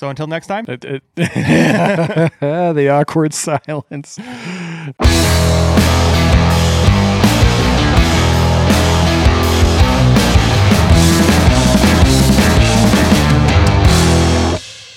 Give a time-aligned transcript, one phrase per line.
[0.00, 0.64] So until next time.
[0.66, 4.18] It- it- the awkward silence.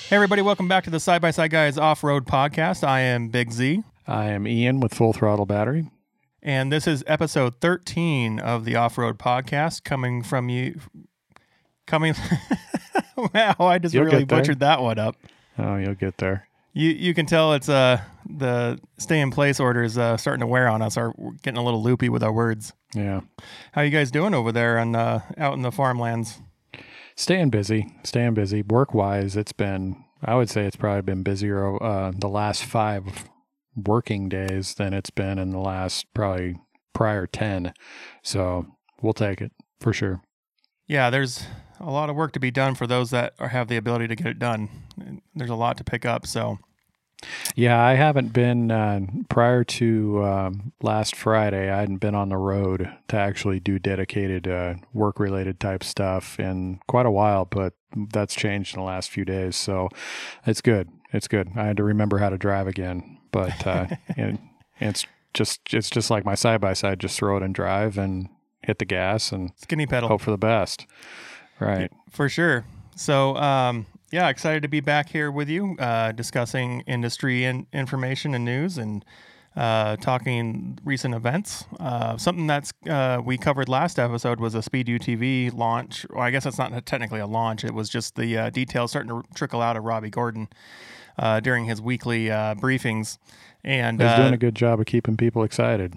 [0.10, 2.84] Hey, everybody, welcome back to the Side by Side Guys Off Road Podcast.
[2.88, 5.90] I am Big Z, I am Ian with Full Throttle Battery.
[6.44, 10.80] and this is episode 13 of the Off Road Podcast coming from you.
[11.86, 12.16] Coming.
[13.18, 15.16] wow, I just You'll really butchered that one up.
[15.58, 16.48] Oh, you'll get there.
[16.74, 20.48] You you can tell it's uh the stay in place order is uh, starting to
[20.48, 20.98] wear on us.
[20.98, 22.74] Are getting a little loopy with our words.
[22.96, 23.22] Yeah.
[23.74, 26.40] How you guys doing over there and uh, out in the farmlands?
[27.16, 28.64] Staying busy, staying busy.
[28.64, 33.30] Work wise, it's been, I would say it's probably been busier uh, the last five
[33.76, 36.56] working days than it's been in the last probably
[36.94, 37.74] prior 10.
[38.24, 38.66] So
[39.02, 40.22] we'll take it for sure.
[40.88, 41.46] Yeah, there's
[41.84, 44.16] a lot of work to be done for those that are, have the ability to
[44.16, 44.70] get it done.
[45.36, 46.26] There's a lot to pick up.
[46.26, 46.60] So
[47.56, 51.70] Yeah, I haven't been uh, prior to um, last Friday.
[51.70, 56.40] I hadn't been on the road to actually do dedicated uh, work related type stuff
[56.40, 57.74] in quite a while, but
[58.12, 59.56] that's changed in the last few days.
[59.56, 59.90] So
[60.46, 60.90] it's good.
[61.12, 61.50] It's good.
[61.56, 64.40] I had to remember how to drive again, but uh, and,
[64.80, 67.00] and it's just it's just like my side by side.
[67.00, 68.30] Just throw it and drive and
[68.64, 70.10] hit the gas and skinny pedal.
[70.10, 70.88] hope for the best.
[71.66, 71.92] Right.
[72.10, 72.66] For sure.
[72.96, 78.36] So, um, yeah, excited to be back here with you, uh, discussing industry and information
[78.36, 79.04] and news and
[79.56, 81.66] uh, talking recent events.
[81.80, 86.06] Uh, something that's uh, we covered last episode was a Speed UTV launch.
[86.10, 87.64] Well, I guess that's not technically a launch.
[87.64, 90.48] It was just the uh, details starting to trickle out of Robby Gordon
[91.18, 93.18] uh, during his weekly uh, briefings.
[93.64, 95.96] And He's uh, doing a good job of keeping people excited.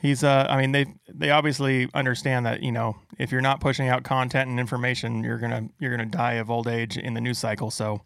[0.00, 3.88] He's uh I mean they they obviously understand that, you know, if you're not pushing
[3.88, 7.38] out content and information, you're to you're to die of old age in the news
[7.38, 7.70] cycle.
[7.70, 8.02] So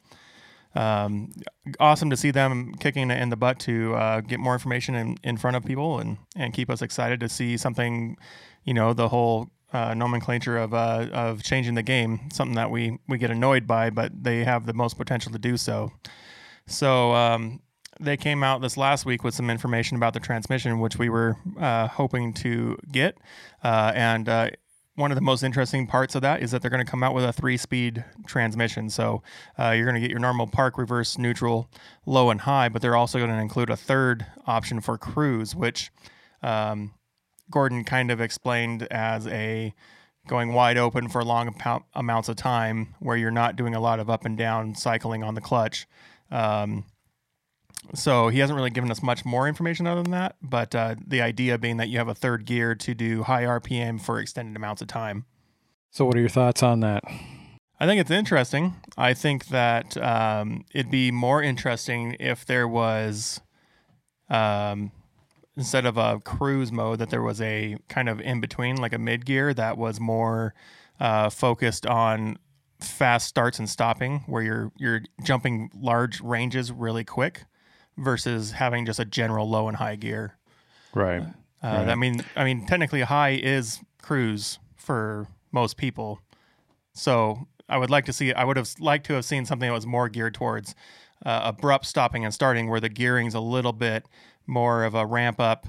[0.74, 1.32] um
[1.78, 5.36] awesome to see them kicking in the butt to uh, get more information in, in
[5.36, 8.16] front of people and and keep us excited to see something,
[8.64, 12.98] you know, the whole uh, nomenclature of uh, of changing the game, something that we
[13.08, 15.92] we get annoyed by, but they have the most potential to do so.
[16.66, 17.60] So um,
[18.00, 21.36] they came out this last week with some information about the transmission, which we were
[21.58, 23.18] uh, hoping to get.
[23.62, 24.50] Uh, and uh,
[24.94, 27.14] one of the most interesting parts of that is that they're going to come out
[27.14, 28.90] with a three-speed transmission.
[28.90, 29.22] So
[29.58, 31.70] uh, you're going to get your normal park, reverse, neutral,
[32.04, 35.90] low, and high, but they're also going to include a third option for cruise, which
[36.42, 36.92] um,
[37.50, 39.74] Gordon kind of explained as a
[40.28, 43.98] going wide open for long amou- amounts of time, where you're not doing a lot
[43.98, 45.86] of up and down cycling on the clutch.
[46.30, 46.84] Um,
[47.94, 51.20] so he hasn't really given us much more information other than that, but uh, the
[51.20, 54.82] idea being that you have a third gear to do high RPM for extended amounts
[54.82, 55.26] of time.
[55.90, 57.04] So, what are your thoughts on that?
[57.78, 58.76] I think it's interesting.
[58.96, 63.40] I think that um, it'd be more interesting if there was,
[64.30, 64.92] um,
[65.56, 68.98] instead of a cruise mode, that there was a kind of in between, like a
[68.98, 70.54] mid gear that was more
[71.00, 72.38] uh, focused on
[72.78, 77.44] fast starts and stopping, where you're you're jumping large ranges really quick,
[77.96, 80.36] versus having just a general low and high gear.
[80.94, 81.22] Right.
[81.22, 81.32] Uh,
[81.62, 81.88] Right.
[81.88, 86.20] I mean, I mean, technically, high is cruise for most people.
[86.92, 88.32] So I would like to see.
[88.32, 90.74] I would have liked to have seen something that was more geared towards
[91.24, 94.06] uh, abrupt stopping and starting, where the gearing's a little bit
[94.46, 95.68] more of a ramp up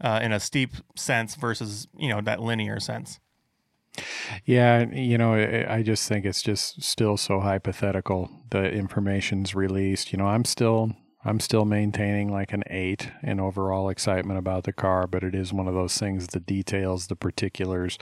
[0.00, 3.20] uh, in a steep sense versus you know that linear sense.
[4.44, 8.30] Yeah, you know, I I just think it's just still so hypothetical.
[8.50, 10.12] The information's released.
[10.12, 14.72] You know, I'm still I'm still maintaining like an eight in overall excitement about the
[14.72, 16.26] car, but it is one of those things.
[16.26, 17.98] The details, the particulars,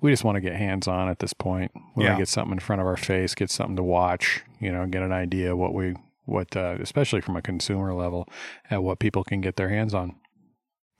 [0.00, 1.70] we just want to get hands on at this point.
[1.94, 2.10] We Yeah.
[2.10, 4.42] want to get something in front of our face, get something to watch.
[4.60, 5.94] You know, get an idea what we
[6.26, 8.26] what, uh, especially from a consumer level,
[8.70, 10.14] at what people can get their hands on.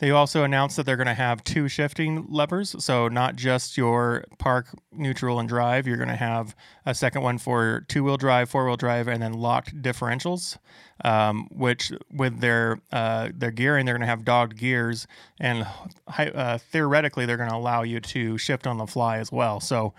[0.00, 2.74] They also announced that they're going to have two shifting levers.
[2.84, 5.86] So, not just your park, neutral, and drive.
[5.86, 9.22] You're going to have a second one for two wheel drive, four wheel drive, and
[9.22, 10.58] then locked differentials,
[11.04, 15.06] um, which with their uh, their gearing, they're going to have dogged gears.
[15.38, 15.64] And
[16.08, 19.60] uh, theoretically, they're going to allow you to shift on the fly as well.
[19.60, 19.94] So,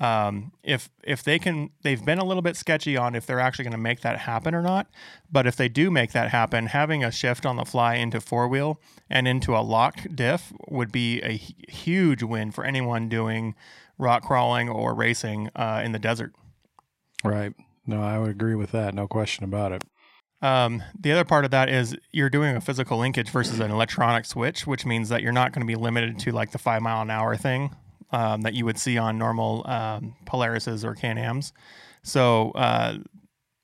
[0.00, 3.64] um, if if they can, they've been a little bit sketchy on if they're actually
[3.64, 4.86] going to make that happen or not.
[5.30, 8.48] But if they do make that happen, having a shift on the fly into four
[8.48, 8.80] wheel
[9.10, 11.32] and into a locked diff would be a
[11.70, 13.54] huge win for anyone doing
[13.98, 16.32] rock crawling or racing uh, in the desert.
[17.22, 17.52] Right.
[17.86, 18.94] No, I would agree with that.
[18.94, 19.84] No question about it.
[20.40, 24.24] Um, the other part of that is you're doing a physical linkage versus an electronic
[24.24, 27.02] switch, which means that you're not going to be limited to like the five mile
[27.02, 27.76] an hour thing
[28.12, 31.52] um, that you would see on normal um, Polarises or Can Ams.
[32.02, 32.98] So uh,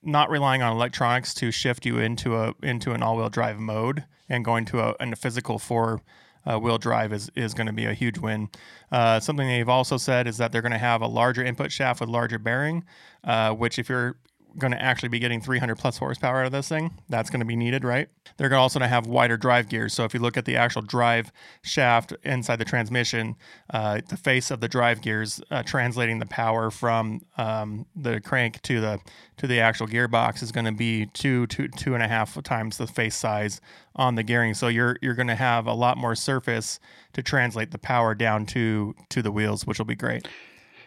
[0.03, 4.45] not relying on electronics to shift you into a into an all-wheel drive mode and
[4.45, 6.01] going to a, a physical four
[6.47, 8.49] uh, wheel drive is, is going to be a huge win.
[8.93, 12.01] Uh, something they've also said is that they're going to have a larger input shaft
[12.01, 12.85] with larger bearing,
[13.25, 14.17] uh, which if you're
[14.59, 16.99] going to actually be getting 300 plus horsepower out of this thing.
[17.09, 18.09] That's going to be needed, right?
[18.37, 19.95] They're going to also have wider drive gears.
[19.95, 21.33] So if you look at the actual drive
[21.63, 23.37] shaft inside the transmission,
[23.71, 28.63] uh, the face of the drive gears uh, translating the power from um, the crank
[28.63, 29.01] to the
[29.39, 32.79] to the actual gearbox is going to be two two two and a half times
[32.79, 33.61] the face size
[33.95, 34.55] on the gearing.
[34.55, 36.81] So you're you're going to have a lot more surface
[37.13, 40.27] to translate the power down to to the wheels, which will be great.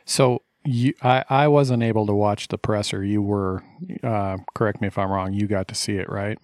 [0.06, 3.04] So you, I, I wasn't able to watch the presser.
[3.04, 3.64] You were,
[4.04, 5.34] uh, correct me if I'm wrong.
[5.34, 6.38] You got to see it, right?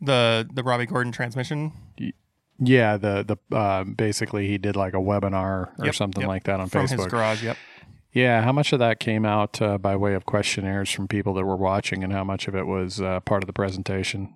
[0.00, 1.72] The the Robby Gordon transmission.
[2.58, 6.28] Yeah, the the uh, basically he did like a webinar or yep, something yep.
[6.28, 6.88] like that on from Facebook.
[6.88, 7.42] From his garage.
[7.42, 7.56] Yep.
[8.12, 11.44] Yeah, how much of that came out uh, by way of questionnaires from people that
[11.44, 14.34] were watching, and how much of it was uh, part of the presentation?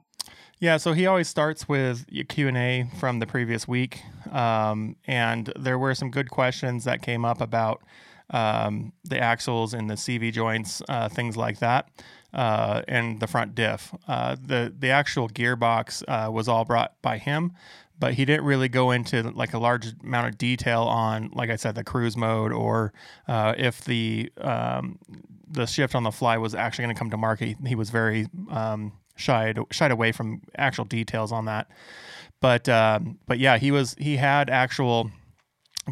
[0.59, 4.01] Yeah, so he always starts with Q and A from the previous week,
[4.33, 7.81] um, and there were some good questions that came up about
[8.31, 11.89] um, the axles and the CV joints, uh, things like that,
[12.33, 13.95] uh, and the front diff.
[14.07, 17.53] Uh, the the actual gearbox uh, was all brought by him,
[17.99, 21.57] but he didn't really go into like a large amount of detail on, like I
[21.57, 22.93] said, the cruise mode or
[23.27, 24.99] uh, if the um,
[25.51, 27.57] the shift on the fly was actually going to come to market.
[27.67, 31.71] He was very um, shied shied away from actual details on that.
[32.41, 35.11] But um, but yeah, he was he had actual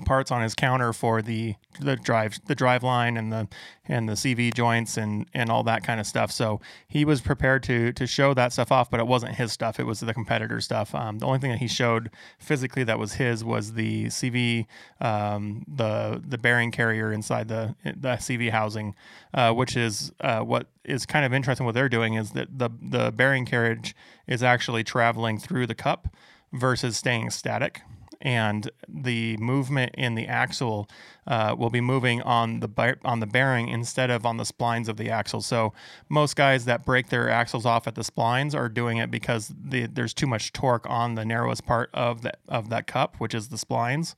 [0.04, 3.48] parts on his counter for the the drive the drive line and the
[3.88, 6.31] and the CV joints and and all that kind of stuff.
[6.31, 9.78] So he was prepared to to show that stuff off, but it wasn't his stuff.
[9.78, 10.94] It was the competitor stuff.
[10.94, 14.66] Um, the only thing that he showed physically that was his was the CV,
[15.00, 18.94] um, the the bearing carrier inside the the CV housing,
[19.34, 21.66] uh, which is uh, what is kind of interesting.
[21.66, 23.94] What they're doing is that the the bearing carriage
[24.26, 26.08] is actually traveling through the cup
[26.52, 27.82] versus staying static
[28.26, 30.88] and the movement in the axle
[31.28, 34.96] uh, will be moving on the on the bearing instead of on the splines of
[34.96, 35.40] the axle.
[35.40, 35.73] So
[36.08, 39.87] most guys that break their axles off at the splines are doing it because the,
[39.87, 43.49] there's too much torque on the narrowest part of that of that cup, which is
[43.49, 44.17] the splines.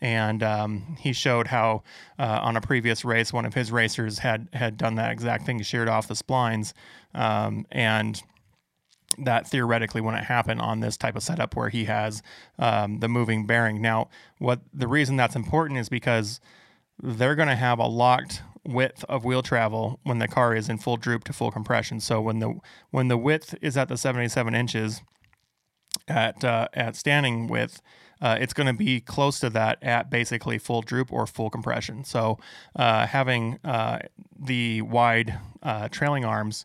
[0.00, 1.84] And um, he showed how
[2.18, 5.62] uh, on a previous race, one of his racers had had done that exact thing,
[5.62, 6.72] sheared off the splines,
[7.14, 8.20] um, and
[9.18, 12.22] that theoretically wouldn't happen on this type of setup where he has
[12.58, 13.80] um, the moving bearing.
[13.80, 14.08] Now,
[14.38, 16.40] what the reason that's important is because
[17.02, 20.78] they're going to have a locked width of wheel travel when the car is in
[20.78, 22.00] full droop to full compression.
[22.00, 22.58] So when the
[22.90, 25.02] when the width is at the 77 inches
[26.08, 27.82] at uh, at standing width,
[28.20, 32.04] uh, it's going to be close to that at basically full droop or full compression.
[32.04, 32.38] So
[32.74, 33.98] uh, having uh,
[34.38, 36.64] the wide uh, trailing arms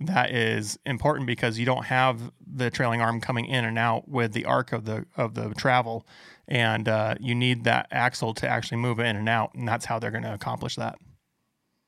[0.00, 4.32] that is important because you don't have the trailing arm coming in and out with
[4.32, 6.06] the arc of the of the travel,
[6.48, 9.98] and uh, you need that axle to actually move in and out, and that's how
[9.98, 10.98] they're going to accomplish that.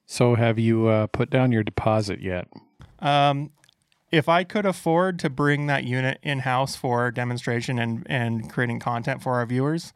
[0.04, 2.48] So, have you uh, put down your deposit yet?
[2.98, 3.50] Um,
[4.10, 8.78] if I could afford to bring that unit in house for demonstration and and creating
[8.78, 9.92] content for our viewers.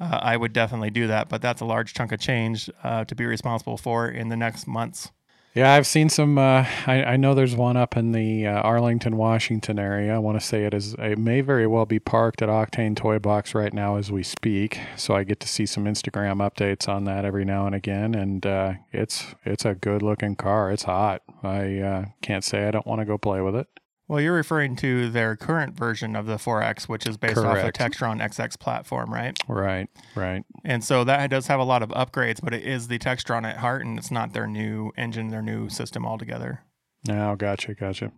[0.00, 3.14] Uh, I would definitely do that, but that's a large chunk of change uh, to
[3.14, 5.10] be responsible for in the next months.
[5.52, 6.38] Yeah, I've seen some.
[6.38, 10.14] Uh, I, I, know there's one up in the uh, Arlington, Washington area.
[10.14, 10.94] I want to say it is.
[10.94, 14.78] It may very well be parked at Octane Toy Box right now as we speak.
[14.96, 18.46] So I get to see some Instagram updates on that every now and again, and
[18.46, 20.70] uh, it's it's a good looking car.
[20.70, 21.22] It's hot.
[21.42, 23.66] I uh, can't say I don't want to go play with it.
[24.10, 27.64] Well, you're referring to their current version of the 4X, which is based Correct.
[27.64, 29.38] off the Textron XX platform, right?
[29.46, 30.44] Right, right.
[30.64, 33.58] And so that does have a lot of upgrades, but it is the Textron at
[33.58, 36.64] heart, and it's not their new engine, their new system altogether.
[37.08, 38.12] Oh, gotcha, gotcha.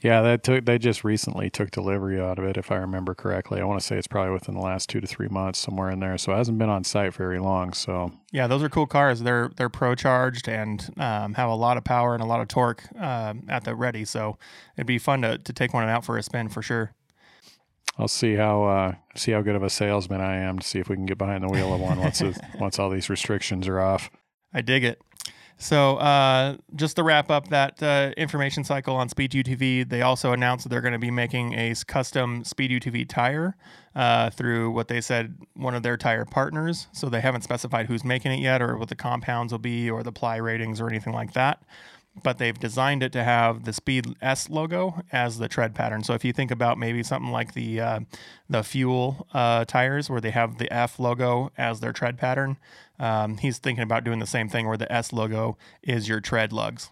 [0.00, 3.60] Yeah, that took they just recently took delivery out of it, if I remember correctly.
[3.60, 5.98] I want to say it's probably within the last two to three months, somewhere in
[5.98, 6.16] there.
[6.18, 7.72] So it hasn't been on site very long.
[7.72, 9.20] So yeah, those are cool cars.
[9.20, 12.46] They're they're pro charged and um, have a lot of power and a lot of
[12.46, 14.04] torque um, at the ready.
[14.04, 14.38] So
[14.76, 16.92] it'd be fun to to take one out for a spin for sure.
[17.98, 20.88] I'll see how uh, see how good of a salesman I am to see if
[20.88, 22.22] we can get behind the wheel of one once
[22.54, 24.10] once all these restrictions are off.
[24.54, 25.02] I dig it.
[25.60, 30.32] So, uh, just to wrap up that uh, information cycle on Speed UTV, they also
[30.32, 33.56] announced that they're going to be making a custom Speed UTV tire
[33.96, 36.86] uh, through what they said one of their tire partners.
[36.92, 40.04] So, they haven't specified who's making it yet or what the compounds will be or
[40.04, 41.60] the ply ratings or anything like that
[42.22, 46.02] but they've designed it to have the Speed S logo as the tread pattern.
[46.02, 48.00] So if you think about maybe something like the uh,
[48.48, 52.58] the fuel uh, tires, where they have the F logo as their tread pattern,
[52.98, 56.52] um, he's thinking about doing the same thing, where the S logo is your tread
[56.52, 56.90] lugs.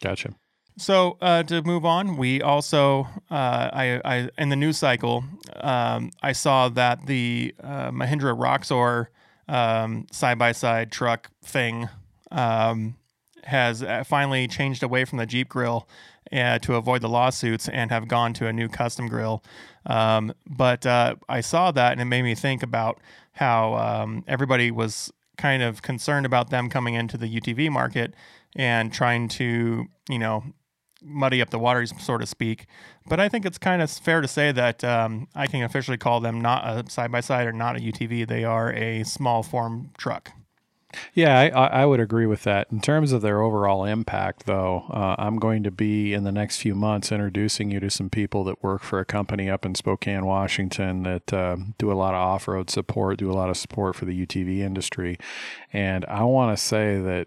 [0.00, 0.34] Gotcha.
[0.76, 5.24] So uh, to move on, we also uh, I, I in the news cycle
[5.56, 9.10] um, I saw that the uh, Mahindra Roxor
[9.48, 11.88] side by side truck thing
[12.30, 12.96] um,
[13.44, 15.88] has uh, finally changed away from the Jeep grill
[16.32, 19.42] uh, to avoid the lawsuits and have gone to a new custom grill.
[19.86, 23.00] Um, but uh, I saw that and it made me think about
[23.32, 28.14] how um, everybody was kind of concerned about them coming into the UTV market
[28.54, 30.44] and trying to, you know,
[31.02, 32.66] muddy up the waters, so to speak.
[33.06, 36.20] But I think it's kind of fair to say that um, I can officially call
[36.20, 38.26] them not a side by side or not a UTV.
[38.26, 40.32] They are a small form truck.
[41.12, 42.68] Yeah, I, I would agree with that.
[42.72, 46.58] In terms of their overall impact, though, uh, I'm going to be in the next
[46.58, 50.24] few months introducing you to some people that work for a company up in Spokane,
[50.24, 53.96] Washington that uh, do a lot of off road support, do a lot of support
[53.96, 55.18] for the UTV industry.
[55.74, 57.26] And I want to say that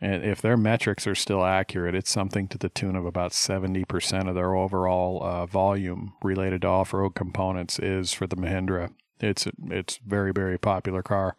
[0.00, 4.34] if their metrics are still accurate, it's something to the tune of about 70% of
[4.34, 8.92] their overall uh, volume related to off road components is for the Mahindra.
[9.18, 11.36] It's it's very very popular car.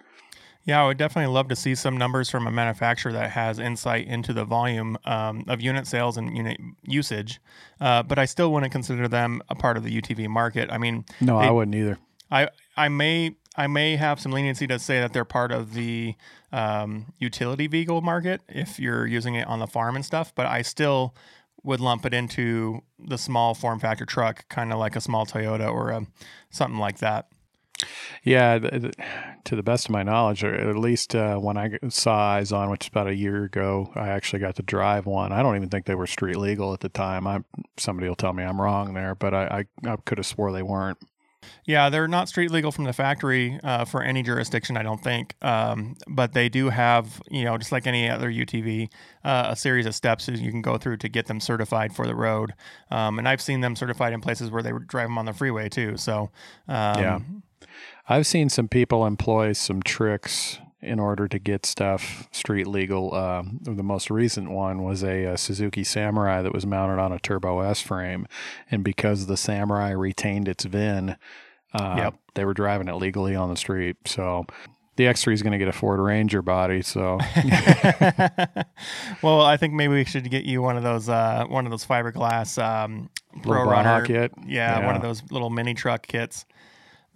[0.68, 4.06] Yeah, I would definitely love to see some numbers from a manufacturer that has insight
[4.06, 7.40] into the volume um, of unit sales and unit usage.
[7.80, 10.70] Uh, but I still wouldn't consider them a part of the UTV market.
[10.70, 11.98] I mean, no, they, I wouldn't either.
[12.30, 16.16] I I may I may have some leniency to say that they're part of the
[16.52, 20.36] um, utility vehicle market if you're using it on the farm and stuff.
[20.36, 21.16] But I still
[21.64, 25.72] would lump it into the small form factor truck, kind of like a small Toyota
[25.72, 26.06] or a,
[26.50, 27.28] something like that.
[28.24, 32.52] Yeah, to the best of my knowledge, or at least uh, when I saw Eyes
[32.52, 35.32] On, which is about a year ago, I actually got to drive one.
[35.32, 37.28] I don't even think they were street legal at the time.
[37.28, 37.42] I
[37.78, 40.64] somebody will tell me I'm wrong there, but I, I, I could have swore they
[40.64, 40.98] weren't.
[41.66, 45.36] Yeah, they're not street legal from the factory uh, for any jurisdiction, I don't think.
[45.42, 48.90] Um, but they do have, you know, just like any other UTV,
[49.24, 52.08] uh, a series of steps that you can go through to get them certified for
[52.08, 52.54] the road.
[52.90, 55.70] Um, and I've seen them certified in places where they drive them on the freeway
[55.70, 55.98] too.
[55.98, 56.32] So
[56.68, 57.20] um, yeah,
[58.08, 63.14] I've seen some people employ some tricks in order to get stuff street legal.
[63.14, 67.20] Uh, the most recent one was a, a, Suzuki Samurai that was mounted on a
[67.20, 68.28] Turbo S frame,
[68.70, 71.18] and because the Samurai retained its VIN,
[71.74, 72.16] uh, yep.
[72.36, 73.98] they were driving it legally on the street.
[74.06, 74.46] So
[74.98, 76.82] the X3 is going to get a Ford Ranger body.
[76.82, 77.20] So,
[79.22, 81.86] well, I think maybe we should get you one of those, uh, one of those
[81.86, 83.10] fiberglass um,
[83.44, 84.32] Pro Runner kit.
[84.46, 86.46] Yeah, yeah, one of those little mini truck kits.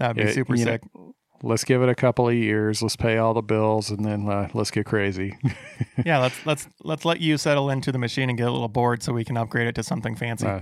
[0.02, 0.82] That'd be super sick.
[0.96, 2.82] Know, let's give it a couple of years.
[2.82, 5.38] Let's pay all the bills, and then uh, let's get crazy.
[6.06, 9.04] yeah, let's let's let's let you settle into the machine and get a little bored,
[9.04, 10.48] so we can upgrade it to something fancy.
[10.48, 10.62] Uh,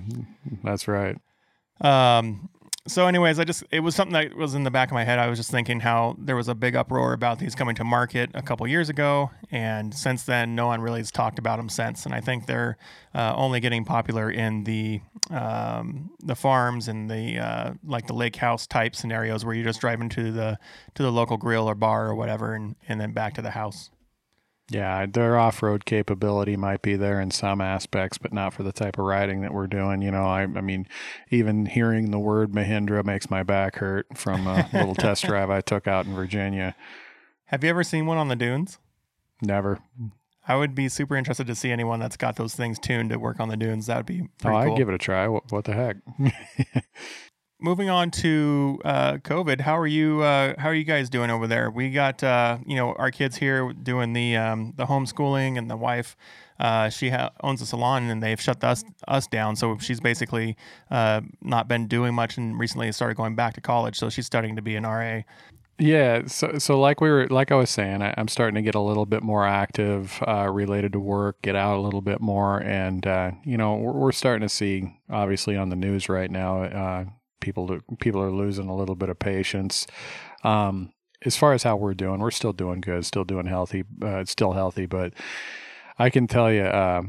[0.62, 1.16] that's right.
[1.80, 2.50] Um,
[2.90, 5.20] so anyways i just it was something that was in the back of my head.
[5.20, 8.32] I was just thinking how there was a big uproar about these coming to market
[8.34, 12.06] a couple years ago and since then no one really has talked about them since.
[12.06, 12.78] And i think they're
[13.14, 18.36] uh, only getting popular in the um, the farms and the uh, like the lake
[18.36, 20.58] house type scenarios where you just drive into the
[20.96, 23.92] to the local grill or bar or whatever and, and then back to the house
[24.70, 28.72] yeah, their off road capability might be there in some aspects, but not for the
[28.72, 30.02] type of riding that we're doing.
[30.02, 30.88] You know, I, I mean,
[31.32, 35.62] even hearing the word Mahindra makes my back hurt from a little test drive I
[35.62, 36.76] took out in Virginia.
[37.46, 38.78] Have you ever seen one on the dunes?
[39.42, 39.80] Never.
[40.48, 43.40] I would be super interested to see anyone that's got those things tuned to work
[43.40, 43.88] on the dunes.
[43.88, 44.78] That would be oh, I'd cool.
[44.78, 45.28] give it a try.
[45.28, 45.98] What, what the heck?
[47.60, 50.22] moving on to uh, COVID, how are you?
[50.22, 51.70] Uh, how are you guys doing over there?
[51.70, 55.78] We got uh, you know our kids here doing the um, the homeschooling, and the
[55.78, 56.16] wife
[56.60, 59.56] uh, she ha- owns a salon, and they've shut us us down.
[59.56, 60.58] So she's basically
[60.92, 63.98] uh, not been doing much, and recently started going back to college.
[63.98, 65.22] So she's studying to be an RA.
[65.82, 68.76] Yeah, so so like we were like I was saying, I, am starting to get
[68.76, 72.62] a little bit more active uh, related to work, get out a little bit more,
[72.62, 76.64] and uh, you know we're, we're, starting to see obviously on the news right now
[76.64, 77.06] uh,
[77.40, 79.88] people people are losing a little bit of patience.
[80.44, 80.94] Um,
[81.26, 84.54] as far as how we're doing, we're still doing good, still doing healthy, uh, still
[84.54, 84.86] healthy.
[84.86, 85.14] But
[85.98, 87.04] I can tell you, uh,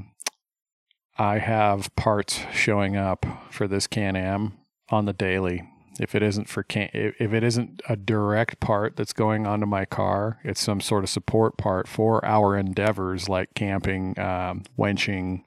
[1.16, 4.54] I have parts showing up for this Can Am
[4.88, 5.68] on the daily
[6.00, 9.84] if it isn't for can if it isn't a direct part that's going onto my
[9.84, 15.44] car, it's some sort of support part for our endeavors like camping, um, wenching.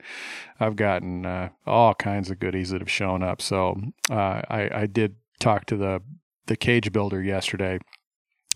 [0.60, 3.42] I've gotten uh, all kinds of goodies that have shown up.
[3.42, 3.82] So
[4.12, 6.04] uh, I, I did talk to the
[6.46, 7.80] the cage builder yesterday.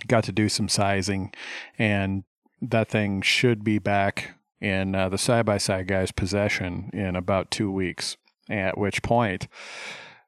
[0.06, 1.34] Got to do some sizing,
[1.80, 2.26] and
[2.62, 7.50] that thing should be back in uh, the side by side guy's possession in about
[7.50, 8.18] two weeks.
[8.50, 9.48] At which point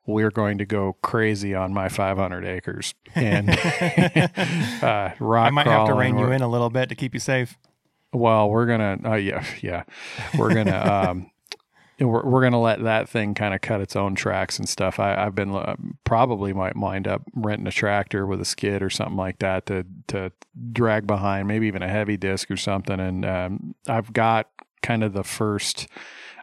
[0.05, 3.49] we're going to go crazy on my 500 acres and
[4.83, 5.47] uh, rock.
[5.47, 7.57] I might have to rein you in a little bit to keep you safe.
[8.11, 9.83] Well, we're gonna, uh, yeah, yeah,
[10.37, 11.09] we're gonna.
[11.09, 11.31] um,
[11.99, 14.99] we're, we're going to let that thing kind of cut its own tracks and stuff.
[14.99, 15.75] I, I've been uh,
[16.05, 19.85] probably might wind up renting a tractor with a skid or something like that to
[20.07, 20.31] to
[20.71, 22.99] drag behind, maybe even a heavy disc or something.
[22.99, 24.49] And um, I've got
[24.81, 25.87] kind of the first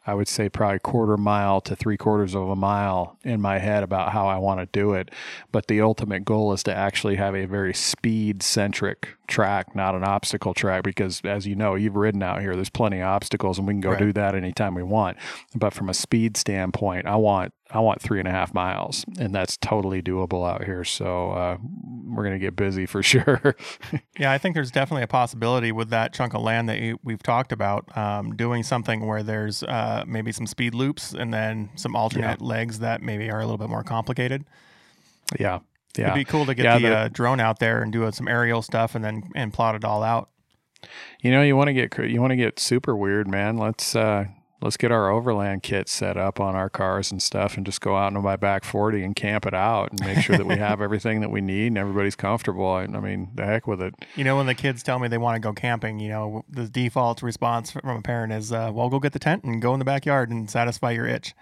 [0.07, 3.83] I would say probably quarter mile to three quarters of a mile in my head
[3.83, 5.11] about how I want to do it.
[5.51, 10.05] But the ultimate goal is to actually have a very speed centric track, not an
[10.05, 13.67] obstacle track, because as you know, you've ridden out here, there's plenty of obstacles and
[13.67, 13.99] we can go right.
[13.99, 15.17] do that anytime we want.
[15.55, 19.35] But from a speed standpoint, I want I want three and a half miles, and
[19.35, 20.85] that's totally doable out here.
[20.85, 21.57] So uh,
[22.05, 23.57] we're going to get busy for sure.
[24.19, 27.23] yeah, I think there's definitely a possibility with that chunk of land that you, we've
[27.23, 31.97] talked about, um, doing something where there's uh, maybe some speed loops and then some
[31.97, 32.47] alternate yeah.
[32.47, 34.45] legs that maybe are a little bit more complicated.
[35.39, 35.59] Yeah,
[35.99, 36.05] yeah.
[36.05, 38.29] It'd be cool to get yeah, the, the uh, drone out there and do some
[38.29, 40.31] aerial stuff and then and plot it all out.
[41.21, 43.57] You know, you want to get you want to get super weird, man.
[43.57, 44.27] Let's uh,
[44.67, 47.97] let's get our overland kit set up on our cars and stuff and just go
[47.97, 50.81] out into my back 40 and camp it out and make sure that we have
[50.81, 52.67] everything that we need and everybody's comfortable.
[52.67, 53.95] I, I, mean, the heck with it.
[54.17, 56.69] You know, when the kids tell me they want to go camping, you know, the
[56.69, 59.79] default response from a parent is, uh, well, go get the tent and go in
[59.79, 61.33] the backyard and satisfy your itch.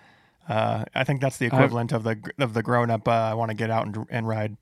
[0.49, 3.09] Uh, I think that's the equivalent I've, of the of the grown up.
[3.09, 4.57] Uh, I want to get out and, and ride.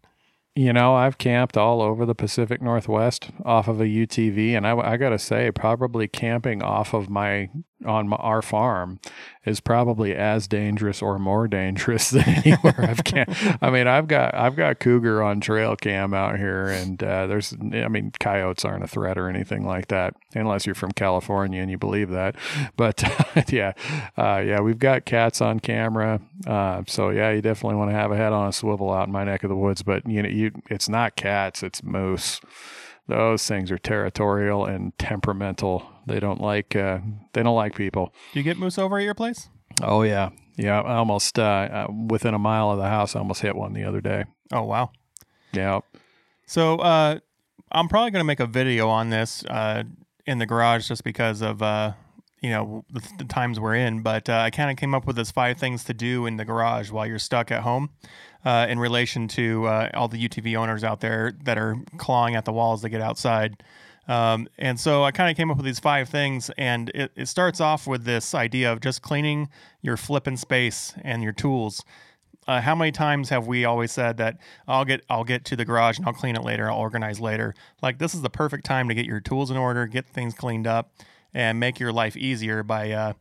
[0.54, 4.76] You know, I've camped all over the Pacific Northwest off of a UTV, and I,
[4.76, 7.49] I got to say, probably camping off of my
[7.85, 9.01] on my, our farm
[9.45, 13.27] is probably as dangerous or more dangerous than anywhere I've can.
[13.61, 17.55] I mean, I've got I've got cougar on trail cam out here, and uh, there's
[17.55, 21.71] I mean, coyotes aren't a threat or anything like that, unless you're from California and
[21.71, 22.37] you believe that.
[22.77, 23.03] But
[23.53, 23.73] yeah,
[24.17, 28.12] uh, yeah, we've got cats on camera, uh, so yeah, you definitely want to have
[28.12, 29.83] a head on a swivel out in my neck of the woods.
[29.83, 32.41] But you know, you it's not cats, it's moose
[33.12, 35.87] those things are territorial and temperamental.
[36.07, 36.99] They don't like uh,
[37.33, 38.12] they don't like people.
[38.33, 39.49] Do you get moose over at your place?
[39.83, 40.81] Oh yeah, yeah.
[40.81, 43.85] I almost uh, uh, within a mile of the house, I almost hit one the
[43.85, 44.25] other day.
[44.50, 44.90] Oh wow.
[45.53, 45.81] Yeah.
[46.46, 47.18] So uh,
[47.70, 49.85] I'm probably going to make a video on this uh,
[50.27, 51.92] in the garage just because of uh,
[52.40, 54.03] you know the, the, times we're in.
[54.03, 56.44] But uh, I kind of came up with this five things to do in the
[56.44, 57.90] garage while you're stuck at home
[58.44, 62.44] uh, in relation to uh, all the UTV owners out there that are clawing at
[62.44, 63.62] the walls to get outside.
[64.09, 67.26] Um, and so I kind of came up with these five things, and it, it
[67.26, 69.48] starts off with this idea of just cleaning
[69.81, 71.85] your flipping space and your tools.
[72.48, 75.64] Uh, how many times have we always said that I'll get I'll get to the
[75.64, 77.55] garage and I'll clean it later, I'll organize later?
[77.81, 80.66] Like this is the perfect time to get your tools in order, get things cleaned
[80.66, 80.92] up,
[81.33, 83.12] and make your life easier by uh,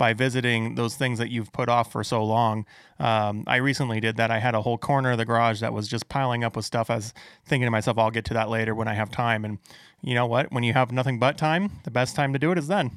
[0.00, 2.64] by visiting those things that you've put off for so long.
[2.98, 4.30] Um, I recently did that.
[4.30, 6.88] I had a whole corner of the garage that was just piling up with stuff.
[6.88, 7.12] I was
[7.44, 9.44] thinking to myself, I'll get to that later when I have time.
[9.44, 9.58] And
[10.00, 10.50] you know what?
[10.50, 12.92] When you have nothing but time, the best time to do it is then.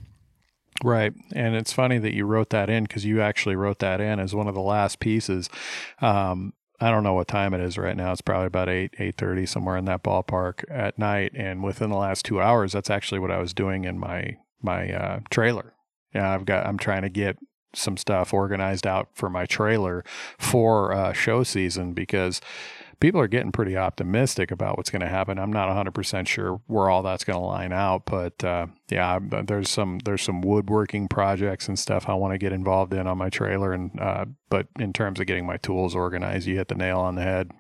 [0.82, 1.14] Right.
[1.36, 4.34] And it's funny that you wrote that in because you actually wrote that in as
[4.34, 5.50] one of the last pieces.
[6.00, 8.14] Um, I don't know what time it is right now.
[8.14, 11.34] It's probably about eight, eight thirty, somewhere in that ballpark at night.
[11.36, 14.90] And within the last two hours, that's actually what I was doing in my my
[14.90, 15.73] uh, trailer
[16.14, 16.66] yeah, I've got.
[16.66, 17.38] I'm trying to get
[17.76, 20.04] some stuff organized out for my trailer
[20.38, 22.40] for uh, show season because
[23.00, 25.38] people are getting pretty optimistic about what's going to happen.
[25.38, 29.70] I'm not 100% sure where all that's going to line out, but uh, yeah, there's
[29.70, 33.30] some there's some woodworking projects and stuff I want to get involved in on my
[33.30, 33.74] trailer.
[33.74, 37.16] And uh, but in terms of getting my tools organized, you hit the nail on
[37.16, 37.52] the head.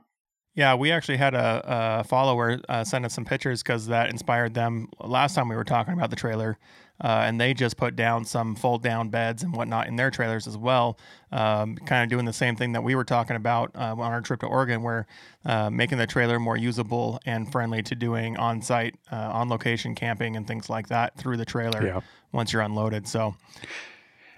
[0.55, 4.53] Yeah, we actually had a, a follower uh, send us some pictures because that inspired
[4.53, 6.59] them last time we were talking about the trailer.
[7.01, 10.47] Uh, and they just put down some fold down beds and whatnot in their trailers
[10.47, 10.97] as well.
[11.31, 14.21] Um, kind of doing the same thing that we were talking about uh, on our
[14.21, 15.07] trip to Oregon, where
[15.45, 19.95] uh, making the trailer more usable and friendly to doing on site, uh, on location
[19.95, 22.01] camping and things like that through the trailer yeah.
[22.31, 23.07] once you're unloaded.
[23.07, 23.35] So,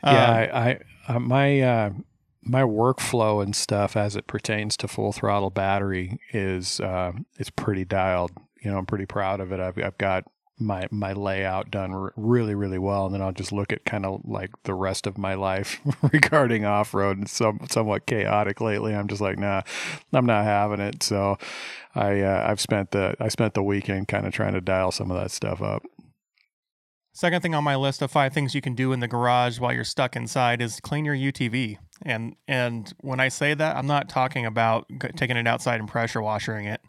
[0.04, 1.90] yeah, um, I, I uh, my uh,
[2.42, 7.86] my workflow and stuff as it pertains to full throttle battery is uh, is pretty
[7.86, 8.32] dialed.
[8.62, 9.60] You know, I'm pretty proud of it.
[9.60, 10.26] I've I've got
[10.58, 14.06] my my layout done r- really really well and then I'll just look at kind
[14.06, 15.80] of like the rest of my life
[16.14, 19.64] regarding off-road and some somewhat chaotic lately I'm just like nah
[20.14, 21.38] I'm not having it so
[21.94, 25.12] I uh, I've spent the I spent the weekend kind of trying to dial some
[25.12, 25.84] of that stuff up
[27.16, 29.72] Second thing on my list of five things you can do in the garage while
[29.72, 31.78] you're stuck inside is clean your UTV.
[32.02, 36.22] And and when I say that, I'm not talking about taking it outside and pressure
[36.22, 36.82] washing it.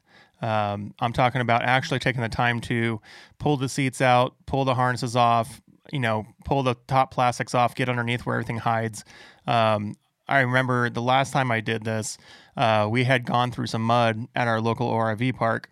[0.42, 3.00] Um, I'm talking about actually taking the time to
[3.38, 5.60] pull the seats out, pull the harnesses off,
[5.92, 9.04] you know, pull the top plastics off, get underneath where everything hides.
[9.46, 9.94] Um,
[10.28, 12.18] I remember the last time I did this,
[12.56, 15.68] uh, we had gone through some mud at our local ORV park.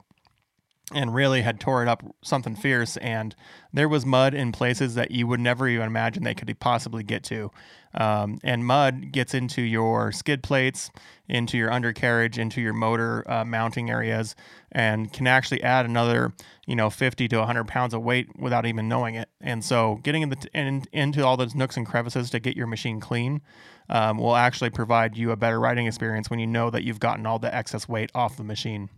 [0.95, 2.97] And really had tore it up something fierce.
[2.99, 3.35] And
[3.73, 7.25] there was mud in places that you would never even imagine they could possibly get
[7.25, 7.51] to.
[7.95, 10.91] Um, and mud gets into your skid plates,
[11.29, 14.35] into your undercarriage, into your motor uh, mounting areas,
[14.73, 16.33] and can actually add another,
[16.67, 19.29] you know, 50 to 100 pounds of weight without even knowing it.
[19.41, 22.57] And so, getting in the t- in, into all those nooks and crevices to get
[22.57, 23.43] your machine clean
[23.89, 27.27] um, will actually provide you a better riding experience when you know that you've gotten
[27.27, 28.91] all the excess weight off the machine.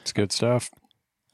[0.00, 0.68] It's good stuff.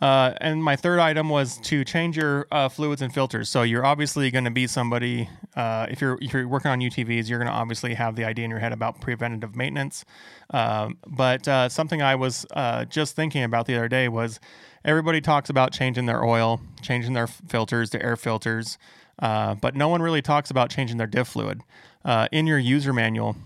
[0.00, 3.48] Uh, and my third item was to change your uh, fluids and filters.
[3.48, 5.28] So you're obviously going to be somebody.
[5.56, 8.44] Uh, if you're if you're working on UTVs, you're going to obviously have the idea
[8.44, 10.04] in your head about preventative maintenance.
[10.50, 14.38] Um, but uh, something I was uh, just thinking about the other day was
[14.84, 18.78] everybody talks about changing their oil, changing their filters, their air filters,
[19.18, 21.62] uh, but no one really talks about changing their diff fluid.
[22.30, 23.36] in your user manual,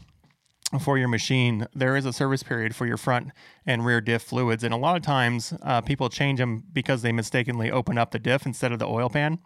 [0.80, 3.30] for your machine, there is a service period for your front
[3.66, 4.64] and rear diff fluids.
[4.64, 8.18] And a lot of times uh, people change them because they mistakenly open up the
[8.18, 9.38] diff instead of the oil pan.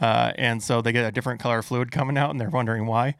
[0.00, 3.16] Uh, and so they get a different color fluid coming out and they're wondering why.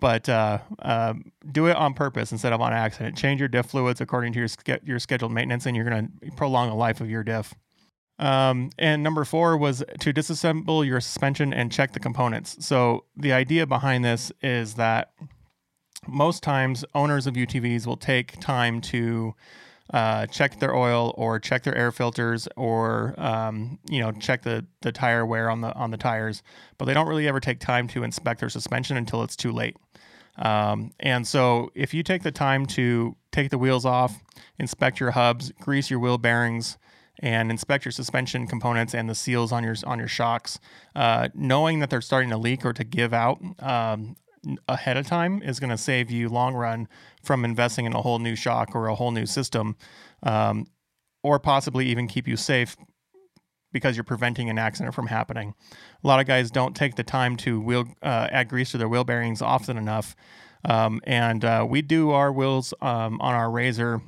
[0.00, 3.16] But uh, um, do it on purpose instead of on accident.
[3.16, 6.68] Change your diff fluids according to your, your scheduled maintenance, and you're going to prolong
[6.68, 7.52] the life of your diff.
[8.20, 12.64] Um, and number four was to disassemble your suspension and check the components.
[12.64, 15.12] So the idea behind this is that
[16.08, 19.34] most times owners of UTVs will take time to
[19.92, 24.66] uh, check their oil or check their air filters or um, you know check the,
[24.82, 26.42] the tire wear on the on the tires,
[26.76, 29.76] but they don't really ever take time to inspect their suspension until it's too late.
[30.36, 34.22] Um, and so if you take the time to take the wheels off,
[34.58, 36.78] inspect your hubs, grease your wheel bearings,
[37.20, 40.60] and inspect your suspension components and the seals on your on your shocks,
[40.94, 44.16] uh, knowing that they're starting to leak or to give out, um,
[44.66, 46.88] ahead of time is going to save you long run
[47.22, 49.76] from investing in a whole new shock or a whole new system,
[50.22, 50.66] um,
[51.22, 52.76] or possibly even keep you safe
[53.72, 55.54] because you're preventing an accident from happening.
[56.02, 58.88] A lot of guys don't take the time to wheel uh, add grease to their
[58.88, 60.16] wheel bearings often enough,
[60.64, 64.00] um, and uh, we do our wheels um, on our RZR.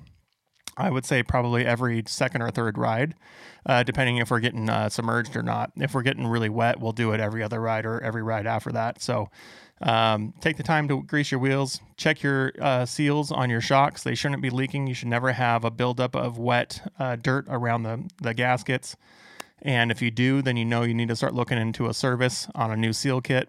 [0.76, 3.14] I would say probably every second or third ride,
[3.66, 5.72] uh, depending if we're getting uh, submerged or not.
[5.76, 8.72] If we're getting really wet, we'll do it every other ride or every ride after
[8.72, 9.02] that.
[9.02, 9.28] So
[9.80, 11.80] um, take the time to grease your wheels.
[11.96, 14.02] Check your uh, seals on your shocks.
[14.02, 14.86] They shouldn't be leaking.
[14.86, 18.96] You should never have a buildup of wet uh, dirt around the, the gaskets.
[19.62, 22.46] And if you do, then you know you need to start looking into a service
[22.54, 23.48] on a new seal kit.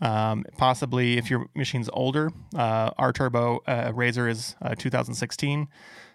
[0.00, 5.68] Um, possibly if your machine's older, uh, our turbo uh, RZR is uh, 2016.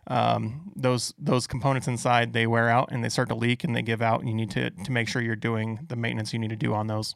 [0.07, 3.81] Um, those those components inside they wear out and they start to leak and they
[3.81, 4.19] give out.
[4.19, 6.73] And you need to to make sure you're doing the maintenance you need to do
[6.73, 7.15] on those.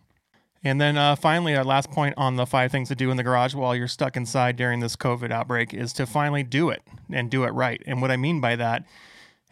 [0.63, 3.23] And then uh, finally, our last point on the five things to do in the
[3.23, 7.30] garage while you're stuck inside during this COVID outbreak is to finally do it and
[7.30, 7.82] do it right.
[7.86, 8.86] And what I mean by that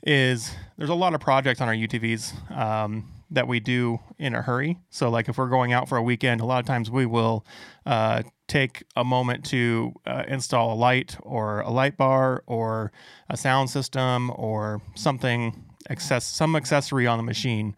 [0.04, 4.42] is there's a lot of projects on our UTVs um, that we do in a
[4.42, 4.80] hurry.
[4.90, 7.46] So, like if we're going out for a weekend, a lot of times we will
[7.86, 12.92] uh, take a moment to uh, install a light or a light bar or
[13.30, 17.76] a sound system or something, access some accessory on the machine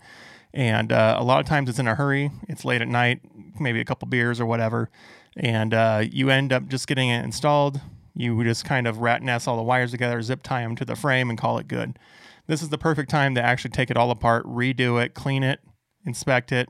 [0.53, 2.31] and uh, a lot of times it's in a hurry.
[2.47, 3.21] It's late at night,
[3.59, 4.89] maybe a couple beers or whatever,
[5.35, 7.81] and uh, you end up just getting it installed.
[8.15, 10.95] You just kind of rat nest all the wires together, zip tie them to the
[10.95, 11.97] frame, and call it good.
[12.45, 15.61] This is the perfect time to actually take it all apart, redo it, clean it,
[16.05, 16.69] inspect it,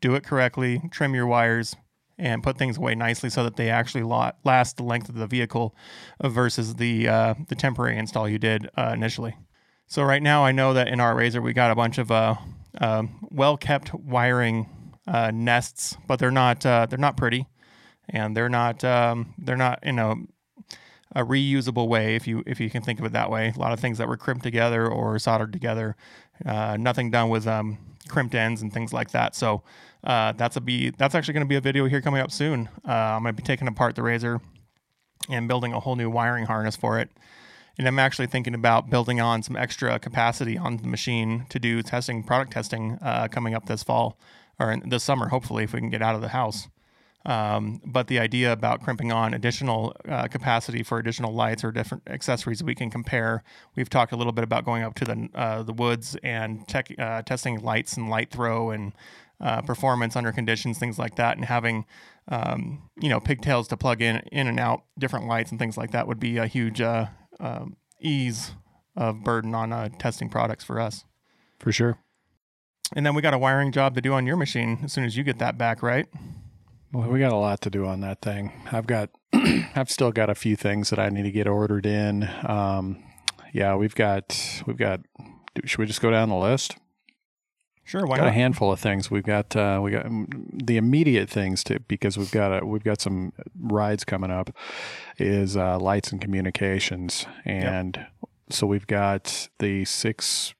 [0.00, 1.76] do it correctly, trim your wires,
[2.16, 5.74] and put things away nicely so that they actually last the length of the vehicle
[6.22, 9.36] versus the uh, the temporary install you did uh, initially.
[9.86, 12.36] So right now, I know that in our RZR we got a bunch of uh,
[12.80, 14.68] um, well kept wiring
[15.06, 17.46] uh, nests, but they're not uh, they're not pretty,
[18.08, 20.14] and they're not um, they're not in a,
[21.14, 23.52] a reusable way if you if you can think of it that way.
[23.54, 25.96] A lot of things that were crimped together or soldered together,
[26.44, 27.78] uh, nothing done with um,
[28.08, 29.34] crimped ends and things like that.
[29.34, 29.62] So
[30.04, 32.68] uh, that's a be that's actually going to be a video here coming up soon.
[32.86, 34.40] Uh, I'm going to be taking apart the RZR
[35.30, 37.10] and building a whole new wiring harness for it
[37.78, 41.80] and I'm actually thinking about building on some extra capacity on the machine to do
[41.82, 44.18] testing, product testing uh, coming up this fall
[44.58, 46.68] or this summer, hopefully, if we can get out of the house.
[47.24, 52.04] Um, but the idea about crimping on additional uh, capacity for additional lights or different
[52.08, 53.42] accessories we can compare.
[53.76, 56.90] We've talked a little bit about going up to the uh, the woods and tech,
[56.98, 58.92] uh, testing lights and light throw and
[59.40, 61.84] uh, performance under conditions, things like that, and having
[62.28, 65.90] um, you know pigtails to plug in in and out different lights and things like
[65.90, 67.06] that would be a huge uh,
[67.40, 68.52] um, ease
[68.96, 71.04] of burden on uh, testing products for us.
[71.58, 71.98] For sure.
[72.94, 75.16] And then we got a wiring job to do on your machine as soon as
[75.16, 76.06] you get that back, right?
[76.92, 78.52] Well, we got a lot to do on that thing.
[78.72, 82.28] I've got, I've still got a few things that I need to get ordered in.
[82.44, 83.02] Um,
[83.52, 85.00] yeah, we've got we've got
[85.64, 86.76] should we just go down the list?
[87.88, 88.28] Sure, why got not?
[88.28, 89.10] a handful of things.
[89.10, 92.84] We've got uh, we got mm, the immediate things to because we've got a, we've
[92.84, 94.54] got some rides coming up.
[95.16, 98.06] Is uh, lights and communications, and
[98.50, 100.52] so we've got the six.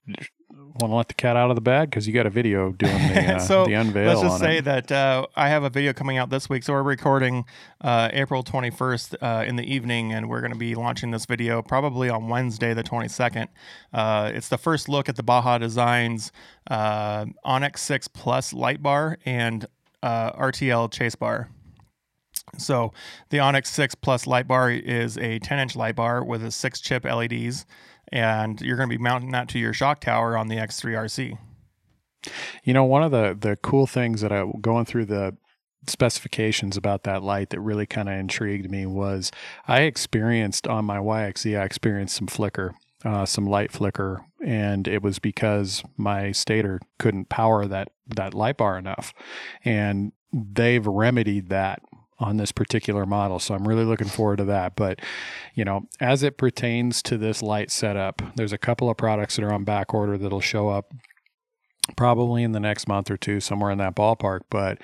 [0.79, 2.93] Want to let the cat out of the bag because you got a video doing
[2.93, 4.07] the uh, so the unveil.
[4.07, 4.65] let's just say it.
[4.65, 6.63] that uh, I have a video coming out this week.
[6.63, 7.43] So we're recording
[7.81, 11.61] uh, April 21st uh, in the evening, and we're going to be launching this video
[11.61, 13.49] probably on Wednesday, the 22nd.
[13.91, 16.31] Uh, it's the first look at the Baja Designs
[16.71, 19.65] uh, Onyx 6 Plus light bar and
[20.01, 21.49] uh, RTL chase bar.
[22.57, 22.93] So
[23.29, 26.79] the Onyx 6 Plus light bar is a 10 inch light bar with a six
[26.79, 27.65] chip LEDs,
[28.11, 31.37] and you're going to be mounting that to your shock tower on the X3RC.
[32.63, 35.37] You know, one of the the cool things that I going through the
[35.87, 39.31] specifications about that light that really kind of intrigued me was
[39.67, 45.01] I experienced on my YXZ, I experienced some flicker, uh, some light flicker, and it
[45.01, 49.13] was because my stator couldn't power that that light bar enough,
[49.63, 51.81] and they've remedied that
[52.19, 53.39] on this particular model.
[53.39, 54.75] So I'm really looking forward to that.
[54.75, 54.99] But,
[55.55, 59.45] you know, as it pertains to this light setup, there's a couple of products that
[59.45, 60.93] are on back order that'll show up
[61.95, 64.41] probably in the next month or two, somewhere in that ballpark.
[64.49, 64.79] But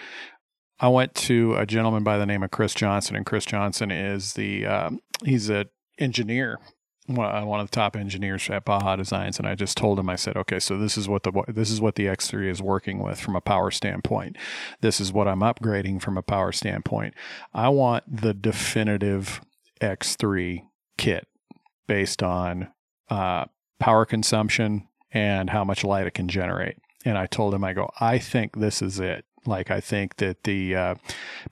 [0.80, 4.34] I went to a gentleman by the name of Chris Johnson, and Chris Johnson is
[4.34, 5.66] the um, he's an
[6.00, 6.60] engineer,
[7.08, 9.38] one one of the top engineers at Baja Designs.
[9.38, 11.80] And I just told him, I said, okay, so this is what the this is
[11.80, 14.38] what the X3 is working with from a power standpoint.
[14.82, 17.14] This is what I'm upgrading from a power standpoint.
[17.54, 19.42] I want the definitive
[19.82, 20.64] X3
[20.98, 21.28] kit
[21.88, 22.70] based on
[23.10, 23.46] uh,
[23.80, 26.78] power consumption and how much light it can generate.
[27.06, 29.26] And I told him, I go, I think this is it.
[29.46, 30.96] Like I think that the uh,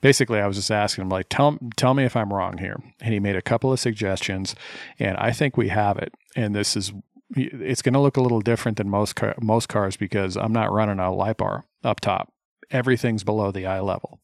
[0.00, 3.12] basically I was just asking him like tell tell me if I'm wrong here, and
[3.12, 4.54] he made a couple of suggestions,
[4.98, 6.12] and I think we have it.
[6.36, 6.92] And this is
[7.36, 10.72] it's going to look a little different than most car, most cars because I'm not
[10.72, 12.32] running a light bar up top.
[12.70, 14.20] Everything's below the eye level,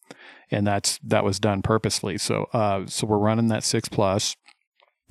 [0.50, 2.18] and that's that was done purposely.
[2.18, 4.36] So uh, so we're running that six plus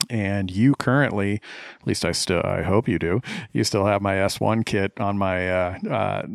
[0.10, 1.42] and you currently
[1.80, 5.18] at least i still i hope you do you still have my s1 kit on
[5.18, 6.26] my uh, uh,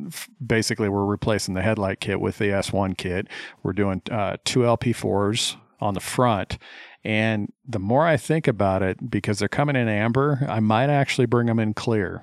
[0.45, 3.27] basically we're replacing the headlight kit with the s1 kit
[3.63, 6.59] we're doing uh, two lp4s on the front
[7.03, 11.27] and the more i think about it because they're coming in amber i might actually
[11.27, 12.21] bring them in clear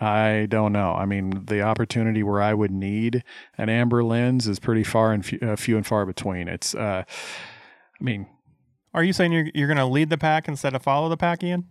[0.00, 0.94] I don't know.
[0.94, 3.22] I mean, the opportunity where I would need
[3.58, 6.48] an amber lens is pretty far and few, uh, few and far between.
[6.48, 8.26] It's, uh, I mean,
[8.92, 11.42] Are you saying you're, you're going to lead the pack instead of follow the pack,
[11.44, 11.68] Ian?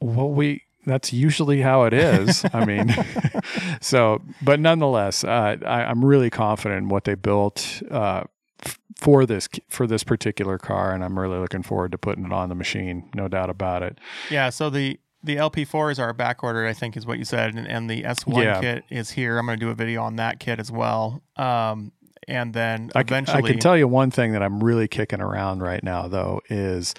[0.00, 2.44] Well, we that's usually how it is.
[2.52, 2.94] I mean,
[3.80, 8.24] so but nonetheless, uh, I, I'm really confident in what they built uh,
[8.64, 12.32] f- for this for this particular car, and I'm really looking forward to putting it
[12.32, 13.10] on the machine.
[13.14, 13.98] No doubt about it.
[14.30, 14.50] Yeah.
[14.50, 17.88] So the the LP4s are back ordered, I think is what you said, and, and
[17.88, 18.60] the S1 Yeah.
[18.60, 19.38] kit is here.
[19.38, 21.22] I'm going to do a video on that kit as well.
[21.36, 21.92] Um,
[22.28, 25.20] and then I can, eventually, I can tell you one thing that I'm really kicking
[25.20, 26.94] around right now, though, is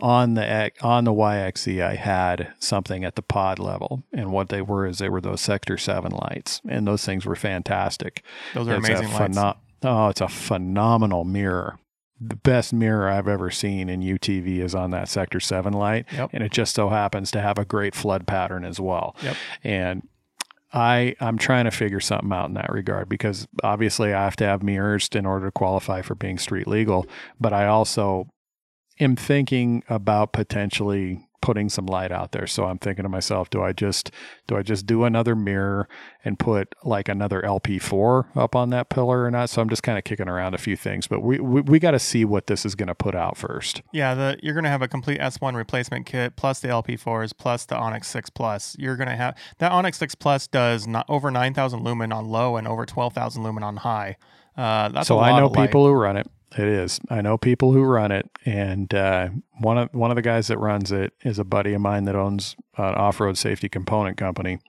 [0.00, 4.62] on the on the YXZ, I had something at the pod level, and what they
[4.62, 8.22] were is they were those Sector Seven lights, and those things were fantastic.
[8.54, 9.58] those are It's amazing a lights.
[9.84, 11.78] Oh, it's a phenomenal mirror.
[12.20, 16.06] The best mirror I've ever seen in UTV is on that Sector 7 light.
[16.12, 16.30] Yep.
[16.32, 19.14] And it just so happens to have a great flood pattern as well.
[19.22, 19.36] Yep.
[19.62, 20.08] And
[20.74, 24.44] I I'm trying to figure something out in that regard because obviously I have to
[24.44, 27.06] have mirrors in order to qualify for being street legal,
[27.40, 28.28] but I also
[28.98, 32.46] am thinking about potentially putting some light out there.
[32.46, 34.10] So I'm thinking to myself, do I just
[34.46, 35.86] do I just do another mirror
[36.24, 39.50] and put like another LP4 up on that pillar or not?
[39.50, 41.90] So I'm just kind of kicking around a few things, but we we, we got
[41.90, 43.82] to see what this is going to put out first.
[43.92, 47.66] Yeah, the you're going to have a complete S1 replacement kit plus the LP4s plus
[47.66, 48.74] the Onyx 6 Plus.
[48.78, 52.56] You're going to have that Onyx 6 Plus does not over 9,000 lumen on low
[52.56, 54.16] and over 12,000 lumen on high.
[54.56, 56.26] Uh, that's so I know people who run it.
[56.56, 57.00] It is.
[57.10, 60.58] I know people who run it, and uh, one of one of the guys that
[60.58, 64.60] runs it is a buddy of mine that owns an off-road safety component company,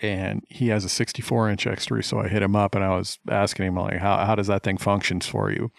[0.00, 2.04] and he has a 64 inch X3.
[2.04, 4.62] So I hit him up and I was asking him like, how how does that
[4.62, 5.72] thing functions for you?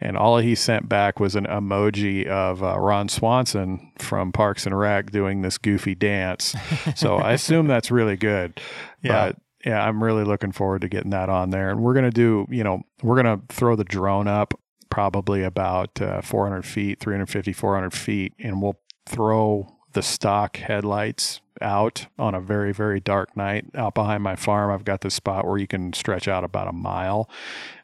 [0.00, 4.78] And all he sent back was an emoji of uh, Ron Swanson from Parks and
[4.78, 6.54] Rec doing this goofy dance.
[6.94, 8.60] So I assume that's really good.
[9.02, 9.32] Yeah.
[9.32, 11.70] But yeah, I'm really looking forward to getting that on there.
[11.70, 14.54] And we're going to do, you know, we're going to throw the drone up
[14.90, 22.06] probably about uh, 400 feet, 350, 400 feet, and we'll throw the stock headlights out
[22.18, 24.70] on a very, very dark night out behind my farm.
[24.70, 27.28] I've got this spot where you can stretch out about a mile.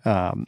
[0.05, 0.47] Um,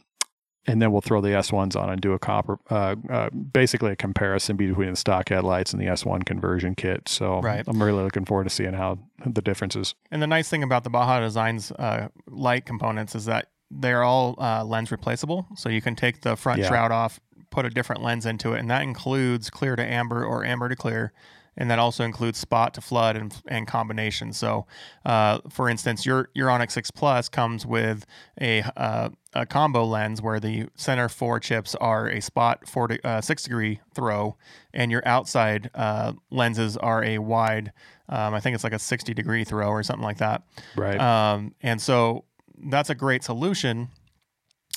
[0.67, 3.95] and then we'll throw the S1s on and do a copper, uh, uh, basically a
[3.95, 7.07] comparison between the stock headlights and the S1 conversion kit.
[7.07, 7.63] So Right.
[7.67, 9.95] I'm really looking forward to seeing how the differences.
[10.11, 14.35] And the nice thing about the Baja Designs uh, light components is that they're all
[14.37, 15.47] uh, lens replaceable.
[15.55, 16.67] So you can take the front Yeah.
[16.67, 20.43] shroud off, put a different lens into it, and that includes clear to amber or
[20.45, 21.13] amber to clear.
[21.57, 24.31] And that also includes spot to flood and, and combination.
[24.31, 24.67] So,
[25.05, 28.05] uh, for instance, your your Onyx 6 Plus comes with
[28.39, 33.07] a, uh, a combo lens where the center four chips are a spot four to,
[33.07, 34.37] uh, six degree throw,
[34.73, 37.73] and your outside uh, lenses are a wide,
[38.09, 40.43] um, I think it's like a 60 degree throw or something like that.
[40.75, 40.99] Right.
[40.99, 42.23] Um, and so
[42.69, 43.89] that's a great solution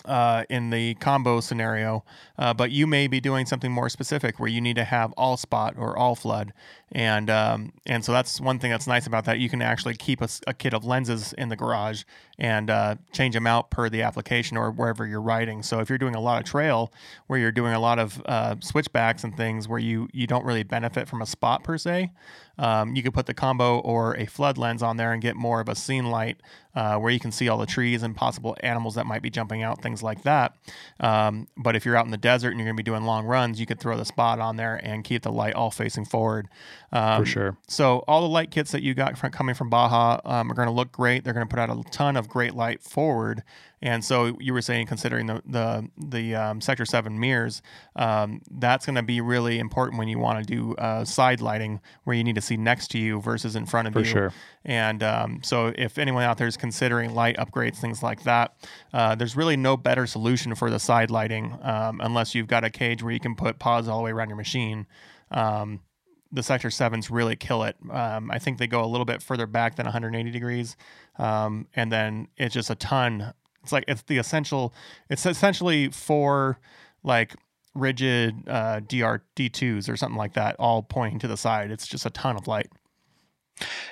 [0.05, 2.05] uh, in the combo scenario.
[2.39, 5.37] Uh, but you may be doing something more specific where you need to have all
[5.37, 6.53] spot or all flood.
[6.93, 9.39] And um, and so that's one thing that's nice about that.
[9.39, 12.03] You can actually keep a kit of lenses in the garage
[12.39, 15.63] and uh, change them out per the application or wherever you're riding.
[15.63, 16.93] So if you're doing a lot of trail
[17.29, 20.65] where you're doing a lot of uh, switchbacks and things where you you don't really
[20.65, 22.11] benefit from a spot per se,
[22.61, 25.61] um, you could put the combo or a flood lens on there and get more
[25.61, 26.37] of a scene light
[26.75, 29.63] uh, where you can see all the trees and possible animals that might be jumping
[29.63, 30.55] out, things like that.
[31.01, 33.25] Um, but if you're out in the desert and you're going to be doing long
[33.25, 36.49] runs, you could throw the spot on there and keep the light all facing forward.
[36.93, 37.57] Um, For sure.
[37.67, 40.69] So all the light kits that you got from, coming from Baja um, are going
[40.69, 41.25] to look great.
[41.25, 43.43] They're going to put out a ton of great light forward.
[43.83, 47.63] And so you were saying, considering the the the um, Sector Seven mirrors,
[47.97, 51.81] um, that's going to be really important when you want to do uh, side lighting,
[52.05, 54.05] where you need to see next to you versus in front of For you.
[54.05, 54.33] sure.
[54.65, 58.55] And um, so, if anyone out there is considering light upgrades, things like that,
[58.93, 62.71] uh, there's really no better solution for the side lighting um, unless you've got a
[62.71, 64.87] cage where you can put pods all the way around your machine.
[65.31, 65.81] Um,
[66.33, 67.77] the Sector Sevens really kill it.
[67.91, 70.77] Um, I think they go a little bit further back than 180 degrees,
[71.19, 73.33] um, and then it's just a ton.
[73.63, 74.75] It's like it's the essential.
[75.09, 76.59] It's essentially four
[77.03, 77.35] like
[77.75, 81.71] rigid uh, DR D2s or something like that, all pointing to the side.
[81.71, 82.69] It's just a ton of light.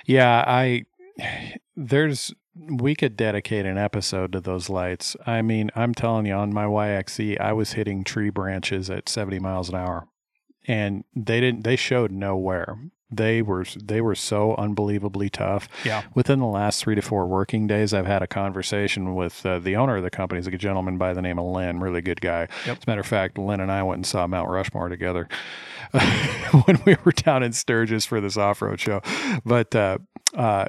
[0.07, 0.85] Yeah, I
[1.77, 5.17] there's we could dedicate an episode to those lights.
[5.27, 9.39] I mean, I'm telling you, on my YXZ, I was hitting tree branches at 70
[9.39, 10.09] miles an hour,
[10.67, 11.65] and they didn't.
[11.65, 12.77] They showed nowhere.
[13.11, 15.69] They were they were so unbelievably tough.
[15.85, 16.03] Yeah.
[16.15, 19.77] Within the last three to four working days, I've had a conversation with uh, the
[19.77, 20.39] owner of the company.
[20.41, 22.49] He's a gentleman by the name of Lynn, really good guy.
[22.67, 22.79] Yep.
[22.79, 25.27] As a matter of fact, Lynn and I went and saw Mount Rushmore together
[26.65, 29.01] when we were down in Sturgis for this off-road show.
[29.43, 29.99] But uh,
[30.35, 30.67] uh,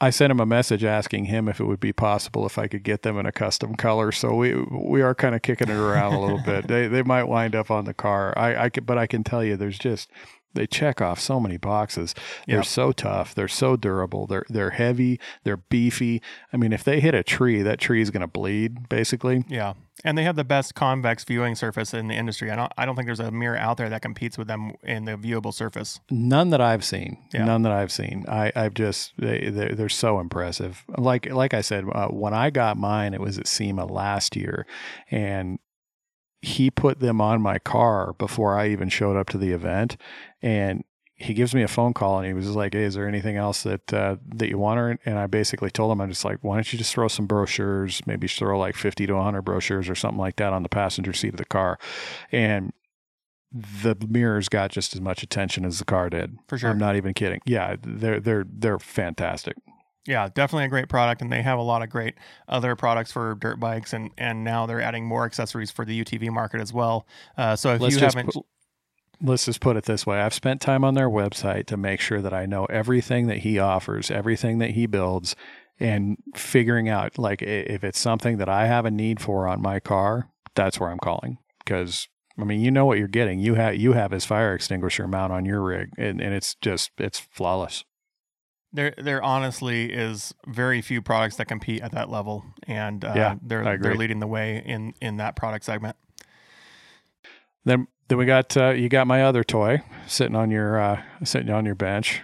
[0.00, 2.82] I sent him a message asking him if it would be possible if I could
[2.82, 4.12] get them in a custom color.
[4.12, 6.68] So we we are kind of kicking it around a little bit.
[6.68, 8.34] They they might wind up on the car.
[8.36, 10.10] I I could, but I can tell you, there's just
[10.56, 12.14] they check off so many boxes.
[12.46, 13.34] They're so tough.
[13.34, 14.26] They're so durable.
[14.26, 15.20] They're they're heavy.
[15.44, 16.20] They're beefy.
[16.52, 18.88] I mean, if they hit a tree, that tree is going to bleed.
[18.88, 22.50] Basically, Yeah, and they have the best convex viewing surface in the industry.
[22.50, 25.04] I don't, I don't think there's a mirror out there that competes with them in
[25.04, 26.00] the viewable surface.
[26.10, 27.18] None that I've seen.
[27.32, 27.44] Yeah.
[27.44, 28.24] None that I've seen.
[28.28, 30.84] I, I've just they they're, they're so impressive.
[30.96, 34.66] Like like I said, uh, when I got mine, it was at SEMA last year,
[35.10, 35.58] and
[36.42, 39.96] he put them on my car before I even showed up to the event,
[40.42, 40.84] and
[41.18, 43.62] he gives me a phone call and he was like, "Hey, is there anything else
[43.62, 46.72] that uh, that you want?" And I basically told him, "I'm just like, why don't
[46.72, 48.02] you just throw some brochures?
[48.06, 51.30] Maybe throw like 50 to 100 brochures or something like that on the passenger seat
[51.30, 51.78] of the car,"
[52.30, 52.72] and
[53.52, 56.36] the mirrors got just as much attention as the car did.
[56.48, 56.68] For sure.
[56.68, 57.40] I'm not even kidding.
[57.46, 59.56] Yeah, they're they're they're fantastic.
[60.06, 62.14] Yeah, definitely a great product, and they have a lot of great
[62.48, 66.30] other products for dirt bikes, and and now they're adding more accessories for the UTV
[66.30, 67.06] market as well.
[67.36, 68.46] Uh, so if Let's you haven't, put-
[69.20, 70.20] let's just put it this way.
[70.20, 73.58] I've spent time on their website to make sure that I know everything that he
[73.58, 75.34] offers, everything that he builds,
[75.80, 79.80] and figuring out like if it's something that I have a need for on my
[79.80, 82.08] car, that's where I'm calling because.
[82.38, 83.38] I mean, you know what you're getting.
[83.38, 86.90] You have you have his fire extinguisher mount on your rig, and, and it's just
[86.98, 87.82] it's flawless.
[88.76, 93.34] There there honestly is very few products that compete at that level, and uh, Yeah,
[93.42, 95.96] they're they're leading the way in in that product segment.
[97.64, 101.50] Then then we got uh, you got my other toy sitting on your uh, sitting
[101.50, 102.22] on your bench.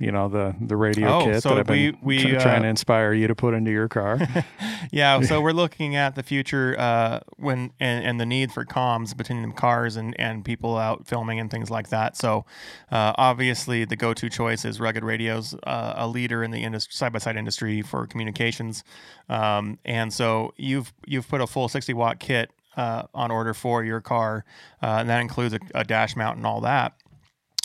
[0.00, 2.60] You know the the radio Oh, kit so that I've been we- we, tr- trying
[2.60, 4.18] uh, to inspire you to put into your car.
[4.90, 9.16] yeah, so we're looking at the future uh, when and, and the need for comms
[9.16, 12.16] between the cars and, and people out filming and things like that.
[12.16, 12.46] So
[12.90, 17.36] uh, obviously, the go-to choice is Rugged Radios, uh, a leader in the industry, side-by-side
[17.36, 18.82] industry for communications.
[19.28, 23.84] Um, and so you've you've put a full 60 watt kit uh, on order for
[23.84, 24.44] your car,
[24.82, 26.94] uh, and that includes a, a dash mount and all that.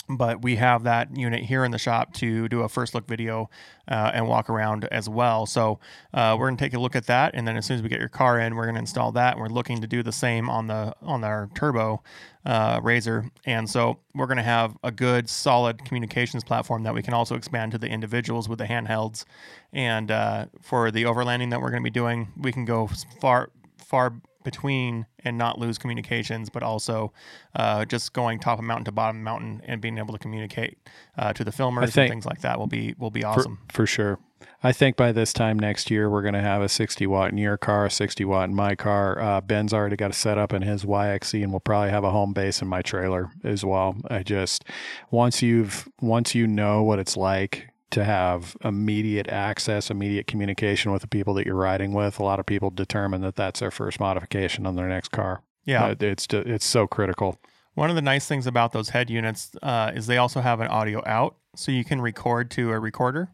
[0.08, 3.48] But we have that unit here in the shop to do a first look video
[3.88, 5.46] uh, and walk around as well.
[5.46, 5.78] So
[6.12, 8.00] uh, we're gonna take a look at that, and then as soon as we get
[8.00, 9.34] your car in, we're gonna install that.
[9.34, 12.02] And we're looking to do the same on the on our turbo
[12.44, 17.14] uh, RZR, and so we're gonna have a good solid communications platform that we can
[17.14, 19.24] also expand to the individuals with the handhelds.
[19.72, 22.88] And uh, for the overlanding that we're gonna be doing, we can go
[23.20, 24.14] far far
[24.44, 27.12] between and not lose communications, but also
[27.56, 30.78] uh, just going top of mountain to bottom mountain and being able to communicate
[31.18, 33.58] uh, to the filmers think- and things like that will be will be For, awesome.
[33.72, 34.20] for sure.
[34.62, 37.38] I think by this time next year, we're going to have a 60 watt in
[37.38, 39.20] your car, a 60 watt in my car.
[39.20, 42.32] Uh, Ben's already got a setup in his YXZ, and we'll probably have a home
[42.32, 43.96] base in my trailer as well.
[44.08, 44.64] I just
[45.10, 51.02] once you've once you know what it's like to have immediate access, immediate communication with
[51.02, 54.00] the people that you're riding with, a lot of people determine that that's their first
[54.00, 55.42] modification on their next car.
[55.64, 55.84] Yeah.
[55.86, 57.38] Uh, it's it's so critical.
[57.74, 60.68] One of the nice things about those head units uh, is they also have an
[60.68, 63.30] audio out, so you can record to a recorder.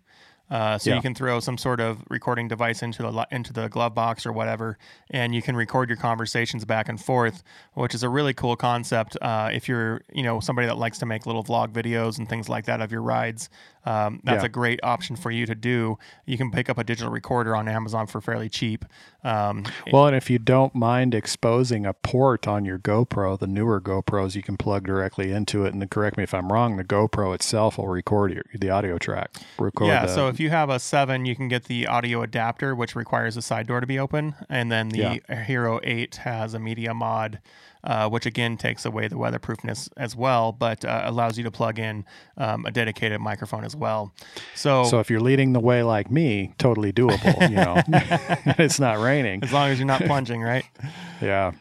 [0.51, 0.97] Uh, so Yeah.
[0.97, 4.33] you can throw some sort of recording device into the into the glove box or
[4.33, 4.79] whatever,
[5.11, 7.45] and you can record your conversations back and forth,
[7.75, 9.17] which is a really cool concept.
[9.23, 12.49] Uh, if you're you know somebody that likes to make little vlog videos and things
[12.49, 13.49] like that of your rides,
[13.87, 14.47] um, that's Yeah.
[14.47, 15.99] a great option for you to do.
[16.27, 18.85] You can pick up a digital recorder on Amazon for fairly cheap.
[19.25, 23.81] Um, Well, and if you don't mind exposing a port on your GoPro, the newer
[23.81, 25.75] GoPros, you can plug directly into it.
[25.75, 29.31] And correct me if I'm wrong, the GoPro itself will record your, the audio track.
[29.59, 32.75] Record yeah, the- so if you have a seven, you can get the audio adapter,
[32.75, 36.59] which requires the side door to be open, and then the Hero Eight has a
[36.59, 37.41] media mod,
[37.85, 41.79] uh, which again takes away the weatherproofness as well, but uh, allows you to plug
[41.79, 42.05] in
[42.37, 44.13] um, a dedicated microphone as well.
[44.55, 47.51] So, so if you're leading the way like me, totally doable.
[47.51, 47.83] You know,
[48.59, 49.43] it's not raining.
[49.43, 50.65] as long as you're not plunging, right?
[51.21, 51.53] Yeah.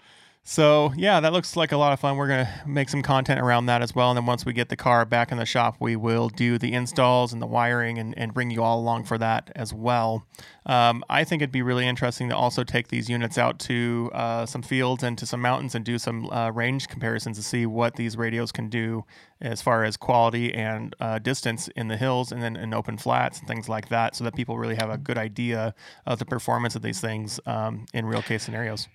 [0.51, 2.17] So yeah, that looks like a lot of fun.
[2.17, 4.75] We're gonna make some content around that as well, and then once we get the
[4.75, 8.33] car back in the shop, we will do the installs and the wiring, and, and
[8.33, 10.25] bring you all along for that as well.
[10.65, 14.47] Um, I think it'd be really interesting to also take these units out to uh,
[14.47, 17.95] some fields and to some mountains and do some uh, range comparisons to see what
[17.95, 19.05] these radios can do
[19.39, 23.37] as far as quality and uh, distance in the hills and then in open flats
[23.37, 25.75] and things like that, so that people really have a good idea
[26.07, 28.87] of the performance of these things um, in real case scenarios.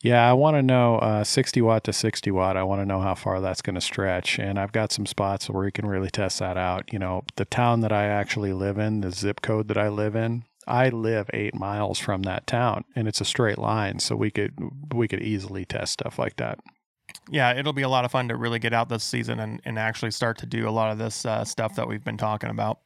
[0.00, 2.56] Yeah, I want to know uh, 60 watt to 60 watt.
[2.56, 4.38] I want to know how far that's going to stretch.
[4.38, 6.92] And I've got some spots where we can really test that out.
[6.92, 10.14] You know, the town that I actually live in, the zip code that I live
[10.14, 13.98] in, I live eight miles from that town and it's a straight line.
[13.98, 14.54] So we could,
[14.94, 16.60] we could easily test stuff like that.
[17.30, 19.78] yeah, it'll be a lot of fun to really get out this season and, and
[19.78, 22.80] actually start to do a lot of this uh, stuff that we've been talking about.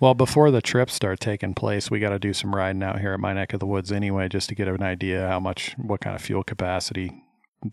[0.00, 3.14] Well, before the trips start taking place, we got to do some riding out here
[3.14, 6.00] at my neck of the woods anyway, just to get an idea how much, what
[6.00, 7.24] kind of fuel capacity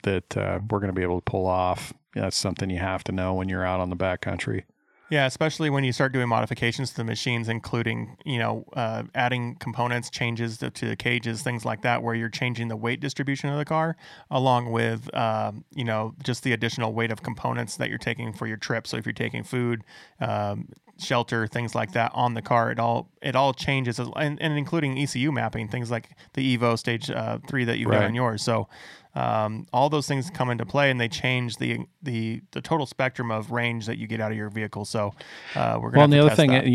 [0.01, 1.93] that uh, we're going to be able to pull off.
[2.15, 4.63] That's something you have to know when you're out on the backcountry.
[5.07, 9.55] Yeah, especially when you start doing modifications to the machines, including you know uh, adding
[9.55, 13.49] components, changes to, to the cages, things like that, where you're changing the weight distribution
[13.51, 13.97] of the car,
[14.31, 18.47] along with uh, you know just the additional weight of components that you're taking for
[18.47, 18.87] your trip.
[18.87, 19.83] So if you're taking food,
[20.19, 24.57] um, shelter, things like that on the car, it all it all changes, and, and
[24.57, 28.05] including ECU mapping, things like the Evo Stage uh, Three that you've got Right.
[28.07, 28.41] on yours.
[28.41, 28.67] So
[29.15, 33.31] um, all those things come into play and they change the the the total spectrum
[33.31, 34.85] of range that you get out of your vehicle.
[34.85, 35.13] So
[35.55, 35.97] uh, we're gonna.
[35.97, 36.67] Well, and the other thing, that.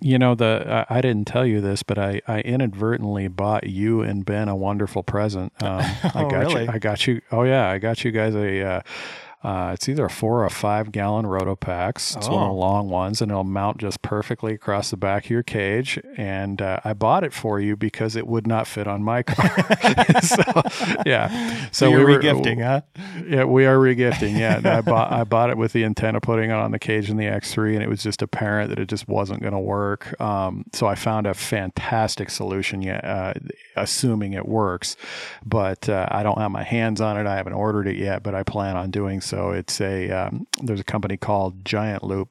[0.00, 4.02] you know, the I, I didn't tell you this, but I, I inadvertently bought you
[4.02, 5.52] and Ben a wonderful present.
[5.62, 6.64] Um, I Oh, got really?
[6.64, 6.70] you.
[6.70, 7.20] I got you.
[7.30, 8.62] Oh yeah, I got you guys a.
[8.62, 8.80] Uh,
[9.42, 12.16] uh, it's either a four or a five gallon Rotopax.
[12.16, 12.52] It's one of Oh.
[12.52, 15.98] the long ones, and it'll mount just perfectly across the back of your cage.
[16.16, 19.50] And uh, I bought it for you because it would not fit on my car.
[20.22, 20.42] so,
[21.06, 21.68] yeah.
[21.72, 22.82] so, you're we were- regifting, huh?
[23.26, 24.38] yeah, we are regifting.
[24.38, 27.10] Yeah, I bought I bought it with the intent of putting it on the cage
[27.10, 30.20] in the X3, and it was just apparent that it just wasn't going to work.
[30.20, 32.82] Um, so I found a fantastic solution.
[32.82, 33.34] Yeah, uh,
[33.76, 34.96] assuming it works,
[35.44, 37.26] but uh, I don't have my hands on it.
[37.26, 39.31] I haven't ordered it yet, but I plan on doing so.
[39.32, 42.28] So it's a um, there's a company called Giant Loop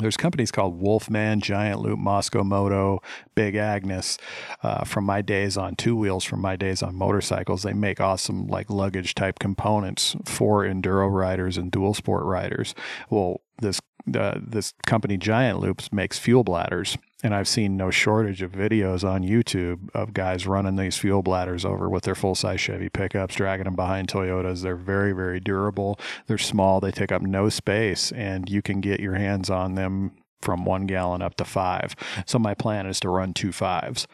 [0.00, 3.00] there's companies called Wolfman, Giant Loop, Mosko Moto,
[3.36, 4.18] Big Agnes.
[4.62, 8.48] Uh, from my days on two wheels, from my days on motorcycles, they make awesome
[8.48, 12.74] like luggage type components for enduro riders and dual sport riders.
[13.08, 13.80] Well, this
[14.14, 19.08] uh, this company Giant Loops makes fuel bladders, and I've seen no shortage of videos
[19.08, 23.34] on YouTube of guys running these fuel bladders over with their full size Chevy pickups,
[23.34, 24.62] dragging them behind Toyotas.
[24.62, 25.98] They're very very durable.
[26.26, 26.80] They're small.
[26.80, 30.86] They take up no space, and you can get your hands on them from one
[30.86, 31.96] gallon up to five.
[32.26, 34.06] So my plan is to run two fives.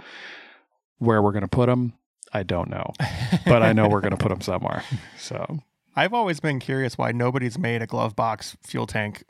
[0.99, 1.95] Where we're going to put them,
[2.33, 2.93] I don't know,
[3.45, 4.85] but I know we're going to put them somewhere.
[5.19, 5.59] So
[5.97, 9.25] I've always been curious why nobody's made a glove box fuel tank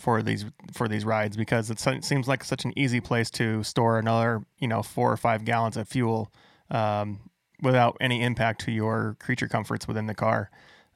[0.00, 3.98] for these for these rides because it seems like such an easy place to store
[3.98, 6.32] another you know four or five gallons of fuel
[6.70, 7.30] um,
[7.62, 10.50] without any impact to your creature comforts within the car.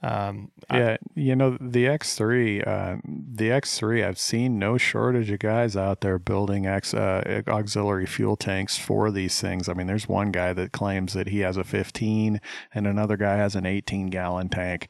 [0.04, 4.04] Um, yeah, I, you know the X3, uh, the X3.
[4.04, 9.12] I've seen no shortage of guys out there building X uh, auxiliary fuel tanks for
[9.12, 9.68] these things.
[9.68, 12.40] I mean, there's one guy that claims that he has a 15,
[12.74, 14.88] and another guy has an 18 gallon tank.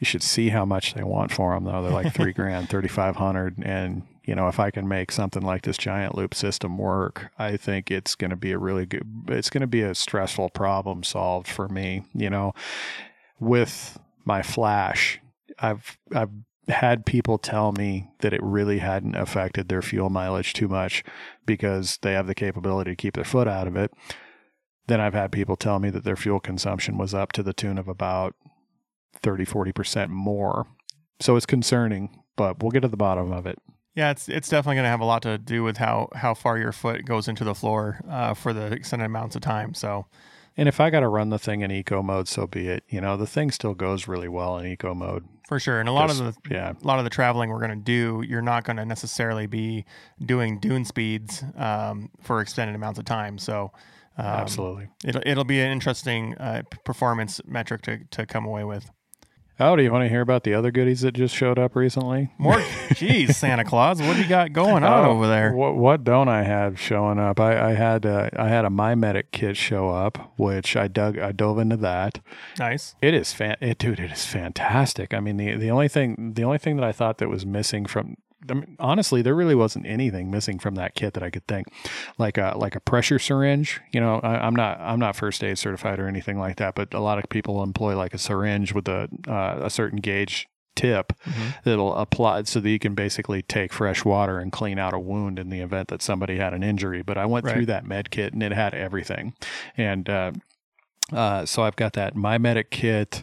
[0.00, 1.82] You should see how much they want for them, though.
[1.82, 5.76] They're like three grand, 3,500, and you know, if I can make something like this
[5.76, 9.06] giant loop system work, I think it's going to be a really good.
[9.28, 12.04] It's going to be a stressful problem solved for me.
[12.14, 12.54] You know,
[13.38, 15.20] with my flash,
[15.58, 16.30] I've I've
[16.68, 21.02] had people tell me that it really hadn't affected their fuel mileage too much
[21.44, 23.92] because they have the capability to keep their foot out of it.
[24.86, 27.78] Then I've had people tell me that their fuel consumption was up to the tune
[27.78, 28.34] of about
[29.14, 30.66] 30, 40% more.
[31.20, 33.58] So it's concerning, but we'll get to the bottom of it.
[33.94, 36.56] Yeah, it's it's definitely going to have a lot to do with how how far
[36.56, 39.74] your foot goes into the floor uh, for the extended amounts of time.
[39.74, 40.06] So
[40.56, 42.84] and if I got to run the thing in eco mode, so be it.
[42.88, 45.24] You know, the thing still goes really well in eco mode.
[45.48, 45.80] For sure.
[45.80, 46.72] And a lot Just, of the yeah.
[46.72, 49.84] a lot of the traveling we're going to do, you're not going to necessarily be
[50.24, 53.38] doing dune speeds um, for extended amounts of time.
[53.38, 53.72] So
[54.18, 58.90] um, absolutely, it'll it'll be an interesting uh, performance metric to to come away with.
[59.62, 62.30] Oh, do you want to hear about the other goodies that just showed up recently?
[62.38, 65.52] More, geez, Santa Claus, what do you got going on oh, over there?
[65.52, 67.38] What, what don't I have showing up?
[67.38, 71.18] I, I had uh, I had a My Medic kit show up, which I dug
[71.18, 72.20] I dove into that.
[72.58, 72.94] Nice.
[73.02, 74.00] It is fan, it, dude.
[74.00, 75.12] It is fantastic.
[75.12, 77.84] I mean, the the only thing the only thing that I thought that was missing
[77.84, 78.16] from
[78.48, 81.68] I mean, honestly, there really wasn't anything missing from that kit that I could think,
[82.18, 83.80] like a like a pressure syringe.
[83.92, 86.94] You know, I, am not I'm not first aid certified or anything like that, but
[86.94, 91.12] a lot of people employ like a syringe with a uh, a certain gauge tip
[91.24, 91.50] mm-hmm.
[91.64, 95.38] that'll apply so that you can basically take fresh water and clean out a wound
[95.38, 97.02] in the event that somebody had an injury.
[97.02, 97.54] But I went right.
[97.54, 99.34] through that med kit and it had everything,
[99.76, 100.32] and uh,
[101.12, 103.22] uh, so I've got that my medic kit.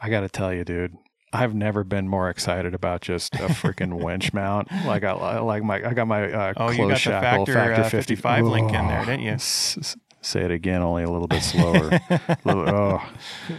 [0.00, 0.98] I got to tell you, dude,
[1.34, 4.70] I've never been more excited about just a freaking winch mount.
[4.86, 7.88] Like I like my I got my uh, oh you got the factor, factor uh,
[7.88, 9.32] 55 link in there, didn't you?
[9.32, 11.90] S- say it again, only a little bit slower.
[12.44, 13.02] little, oh,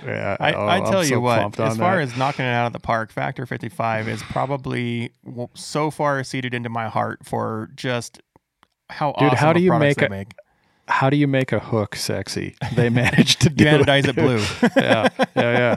[0.04, 2.02] yeah, I, oh, I tell I'm you so what, as far that.
[2.02, 5.12] as knocking it out of the park, Factor 55 is probably
[5.54, 8.20] so far seated into my heart for just
[8.90, 10.34] how Dude, awesome how do you make, a, make.
[10.88, 12.56] How do you make a hook sexy?
[12.76, 14.44] They managed to do it, it blue.
[14.78, 15.76] yeah, yeah, yeah.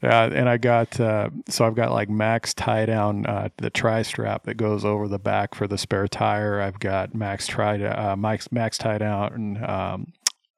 [0.00, 4.02] Yeah, and I got uh, so I've got like max tie down uh, the tri
[4.02, 6.60] strap that goes over the back for the spare tire.
[6.60, 10.12] I've got max tri uh, max max tie down and um,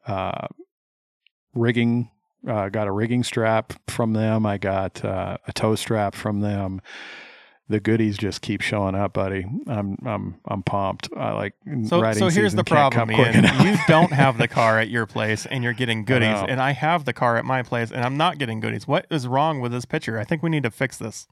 [0.07, 0.47] uh,
[1.55, 2.11] rigging.
[2.47, 4.47] Uh, got a rigging strap from them.
[4.47, 6.81] I got uh, a toe strap from them
[7.71, 9.47] the goodies just keep showing up, buddy.
[9.67, 11.09] I'm I'm I'm pumped.
[11.17, 11.55] I like
[11.87, 12.13] so.
[12.13, 13.45] So here's the problem, Ian.
[13.65, 16.73] you don't have the car at your place, and you're getting goodies, I and I
[16.73, 18.89] have the car at my place, and I'm not getting goodies.
[18.89, 20.19] What is wrong with this picture?
[20.19, 21.29] I think we need to fix this.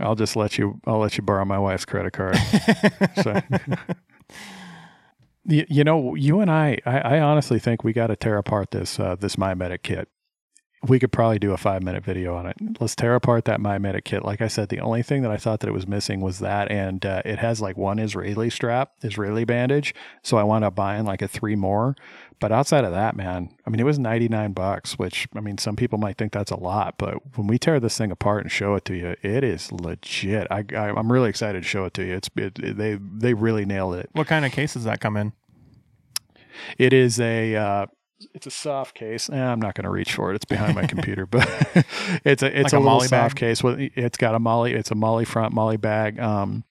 [0.00, 0.80] I'll just let you.
[0.86, 2.36] I'll let you borrow my wife's credit card.
[3.22, 3.40] so.
[5.44, 8.70] you, you know, you and I, I, I honestly think we got to tear apart
[8.70, 10.08] this uh, this My Medic kit
[10.88, 12.56] we could probably do a five minute video on it.
[12.80, 14.24] Let's tear apart that My Medic kit.
[14.24, 16.70] Like I said, the only thing that I thought that it was missing was that,
[16.70, 19.94] and uh, it has like one Israeli strap, Israeli bandage.
[20.22, 21.96] So I wound up buying like a three more.
[22.38, 25.74] But outside of that, man, I mean, it was 99 bucks, which I mean, some
[25.74, 28.74] people might think that's a lot, but when we tear this thing apart and show
[28.74, 30.46] it to you, it is legit.
[30.50, 32.14] I, I am really excited to show it to you.
[32.14, 34.10] It's it, it, they they really nailed it.
[34.12, 35.32] What kind of case does that come in?
[36.78, 37.86] It is a uh,
[38.34, 39.28] it's a soft case.
[39.30, 40.36] Eh, I'm not going to reach for it.
[40.36, 41.46] It's behind my computer, but
[42.24, 43.36] it's a it's like a, a little soft bag?
[43.36, 43.62] case.
[43.62, 44.66] With it's got a MOLLE.
[44.66, 46.18] It's a MOLLE front, MOLLE back.
[46.18, 46.64] Um,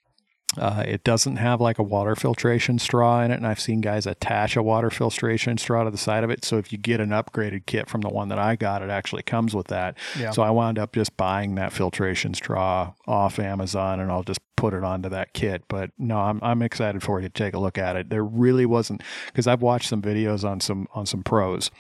[0.58, 4.06] uh, it doesn't have like a water filtration straw in it, and I've seen guys
[4.06, 6.46] attach a water filtration straw to the side of it.
[6.46, 9.24] So if you get an upgraded kit from the one that I got, it actually
[9.24, 9.98] comes with that.
[10.18, 10.32] Yeah.
[10.32, 14.74] So I wound up just buying that filtration straw off Amazon, and I'll just put
[14.74, 15.64] it onto that kit.
[15.68, 18.10] But no, I'm I'm excited for you to take a look at it.
[18.10, 21.72] There really wasn't because I've watched some videos on some on some pros,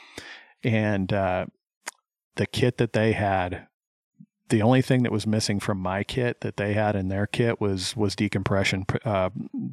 [0.63, 1.45] and uh,
[2.35, 3.67] the kit that they had
[4.49, 7.59] the only thing that was missing from my kit that they had in their kit
[7.59, 8.85] was was decompression.
[9.03, 9.29] Uh,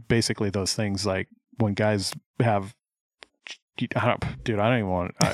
[0.08, 2.74] basically, those things like when guys have
[3.96, 5.14] I don't, dude, I don't even want.
[5.20, 5.26] I,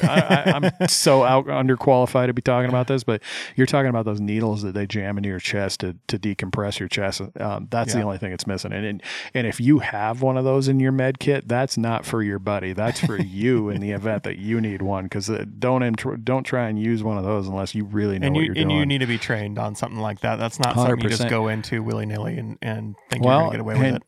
[0.46, 3.20] I, I'm so out underqualified to be talking about this, but
[3.56, 6.88] you're talking about those needles that they jam into your chest to, to decompress your
[6.88, 7.20] chest.
[7.40, 8.00] Um, that's Yeah.
[8.00, 8.72] the only thing it's missing.
[8.72, 9.02] And, and
[9.34, 12.38] and if you have one of those in your med kit, that's not for your
[12.38, 12.72] buddy.
[12.72, 15.04] That's for you in the event that you need one.
[15.04, 15.28] Because
[15.58, 18.40] don't intro, don't try and use one of those unless you really know and what
[18.42, 18.78] you you're and doing.
[18.78, 20.36] you need to be trained on something like that.
[20.36, 23.60] That's not something you just go into willy nilly and and think you're gonna get
[23.60, 24.02] away with and- it.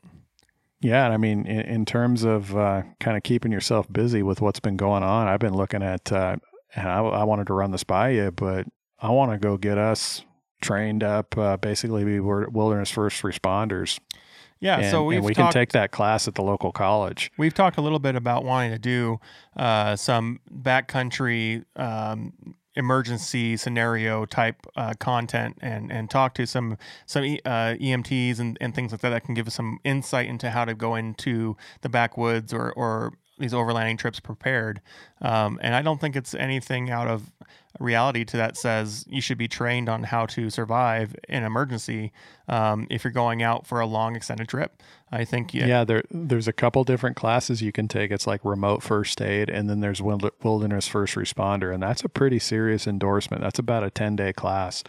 [0.81, 4.41] Yeah, and I mean, in, in terms of uh, kind of keeping yourself busy with
[4.41, 6.37] what's been going on, I've been looking at, uh,
[6.75, 8.67] and I, I wanted to run this by you, but
[8.99, 10.25] I want to go get us
[10.63, 13.99] trained up, uh, basically be wilderness first responders.
[14.61, 17.33] Yeah, and, so we've and we talked, can take that class at the local college.
[17.39, 19.19] We've talked a little bit about wanting to do
[19.57, 22.35] uh, some backcountry um,
[22.77, 28.75] emergency scenario type uh, content and and talk to some some uh, EMTs and, and
[28.75, 31.89] things like that that can give us some insight into how to go into the
[31.89, 34.81] backwoods or or these overlanding trips prepared.
[35.21, 37.33] Um, and I don't think it's anything out of
[37.81, 42.13] reality to that says you should be trained on how to survive in emergency
[42.49, 44.83] um, if you're going out for a long extended trip.
[45.11, 48.13] I think yeah, Yeah, there there's a couple different classes you can take.
[48.13, 52.39] It's like remote first aid, and then there's wilderness first responder, and that's a pretty
[52.39, 53.43] serious endorsement.
[53.43, 54.85] That's about a ten day class,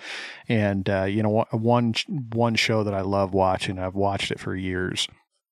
[0.47, 1.93] and uh, you know one- one
[2.33, 3.79] one show that I love watching.
[3.79, 5.07] I've watched it for years.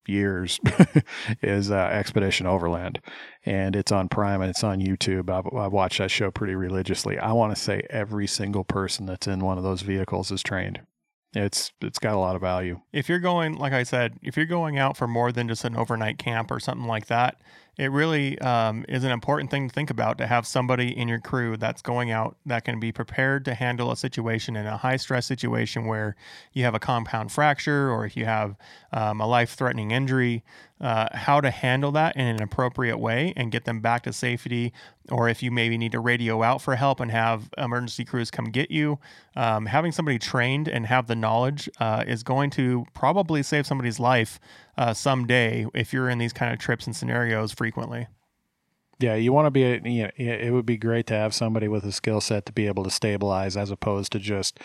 [0.06, 0.60] Years
[1.42, 3.00] is uh, Expedition Overland,
[3.44, 5.30] and it's on Prime and it's on YouTube.
[5.30, 7.18] I've, I've watched that show pretty religiously.
[7.18, 10.80] I want to say every single person that's in one of those vehicles is trained.
[11.32, 12.80] It's it's got a lot of value.
[12.92, 15.76] if you're going, like I said, if you're going out for more than just an
[15.76, 17.40] overnight camp or something like that,
[17.80, 21.18] it really um, is an important thing to think about to have somebody in your
[21.18, 24.98] crew that's going out that can be prepared to handle a situation in a high
[24.98, 26.14] stress situation where
[26.52, 28.54] you have a compound fracture or if you have
[28.92, 30.44] um, a life threatening injury,
[30.80, 34.72] uh, how to handle that in an appropriate way and get them back to safety.
[35.10, 38.46] Or if you maybe need to radio out for help and have emergency crews come
[38.46, 38.98] get you,
[39.36, 44.00] um, having somebody trained and have the knowledge uh, is going to probably save somebody's
[44.00, 44.40] life
[44.78, 48.06] uh, someday if you're in these kind of trips and scenarios frequently.
[48.98, 49.60] Yeah, you want to be.
[49.90, 52.52] You know, it it would be great to have somebody with a skill set to
[52.52, 54.60] be able to stabilize, as opposed to just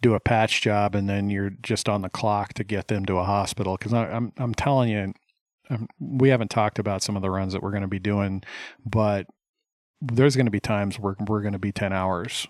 [0.00, 3.18] do a patch job and then you're just on the clock to get them to
[3.18, 3.76] a hospital.
[3.76, 5.12] Because I'm I'm telling you,
[5.70, 8.42] um, we haven't talked about some of the runs that we're going to be doing,
[8.84, 9.26] but
[10.00, 12.46] there's going to be times where we're going to be ten hours.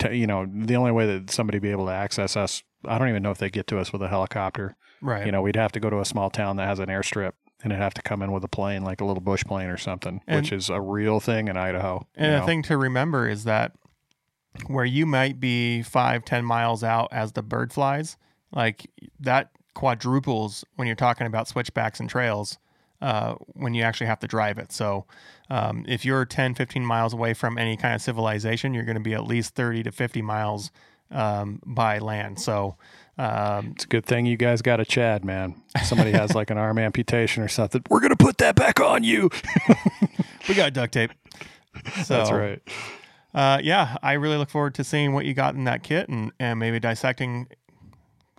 [0.00, 3.08] To, you know, the only way that somebody be able to access us, I don't
[3.08, 4.76] even know if they get to us with a helicopter.
[5.02, 5.26] Right.
[5.26, 7.32] You know, we'd have to go to a small town that has an airstrip
[7.62, 9.76] and it'd have to come in with a plane, like a little bush plane or
[9.76, 12.06] something, And- which is a real thing in Idaho.
[12.14, 12.46] And the know.
[12.46, 13.72] thing to remember is that
[14.68, 18.16] where you might be five, ten miles out as the bird flies,
[18.52, 18.88] like
[19.20, 22.58] that quadruples when you're talking about switchbacks and trails
[23.00, 24.72] uh, when you actually have to drive it.
[24.72, 25.04] So
[25.50, 29.00] um, if you're 10, 15 miles away from any kind of civilization, you're going to
[29.00, 30.72] be at least 30 to 50 miles
[31.12, 32.40] um, by land.
[32.40, 32.74] So
[33.18, 35.54] um, It's a good thing you guys got a Chad, man.
[35.84, 37.84] Somebody has like an arm amputation or something.
[37.88, 39.30] We're going to put that back on you.
[40.48, 41.12] we got duct tape.
[42.02, 42.60] So, That's right.
[43.32, 46.32] Uh, yeah, I really look forward to seeing what you got in that kit and,
[46.40, 47.46] and maybe dissecting.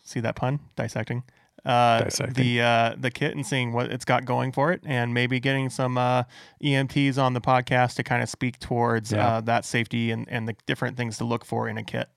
[0.09, 0.59] See that pun?
[0.75, 1.23] Dissecting.
[1.65, 2.33] Uh, Dissecting.
[2.43, 5.69] the uh, the kit and seeing what it's got going for it, and maybe getting
[5.69, 6.23] some uh,
[6.63, 9.27] EMTs on the podcast to kind of speak towards Yeah.
[9.37, 12.09] uh, that safety and, and the different things to look for in a kit.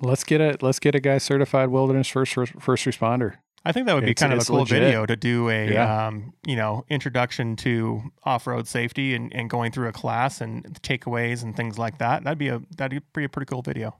[0.00, 3.34] Let's get a let's get a guy certified wilderness first first responder.
[3.66, 4.82] I think that would be It's- kind of a cool legit.
[4.82, 6.06] video to do a Yeah.
[6.08, 10.64] um, you know introduction to off road safety and, and going through a class and
[10.82, 12.24] takeaways and things like that.
[12.24, 13.94] That'd be a that'd be a pretty cool video.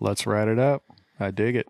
[0.00, 0.84] Let's write it up.
[1.18, 1.66] I dig it.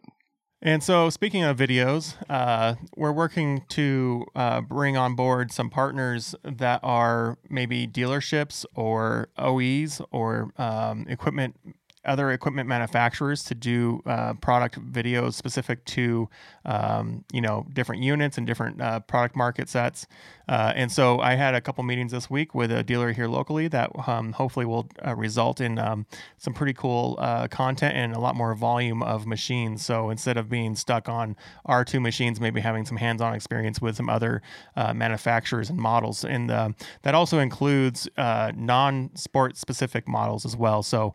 [0.62, 6.34] And so, speaking of videos, uh, we're working to uh, bring on board some partners
[6.44, 11.56] that are maybe dealerships or OEs or um, equipment,
[12.04, 16.28] other equipment manufacturers to do uh, product videos specific to,
[16.64, 20.06] um, you know, different units and different uh, product market sets.
[20.48, 23.68] Uh, and so, I had a couple meetings this week with a dealer here locally
[23.68, 26.06] that um, hopefully will uh, result in um,
[26.38, 29.84] some pretty cool uh, content and a lot more volume of machines.
[29.84, 31.36] So instead of being stuck on
[31.68, 34.42] R2 machines, maybe having some hands-on experience with some other
[34.74, 40.82] uh, manufacturers and models, and that also includes non-sport specific models as well.
[40.82, 41.14] So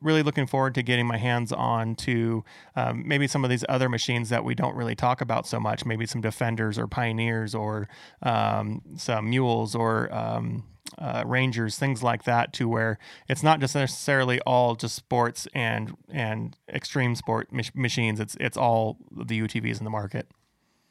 [0.00, 2.44] really looking forward to getting my hands on to
[2.76, 5.84] um, maybe some of these other machines that we don't really talk about so much.
[5.84, 7.88] Maybe some Defenders or Pioneers or
[8.22, 10.64] um, some Mules or um,
[10.98, 15.96] uh, rangers, things like that, to where it's not just necessarily all just sports and
[16.08, 18.20] and extreme sport mach- machines.
[18.20, 20.28] It's it's all the UTVs in the market.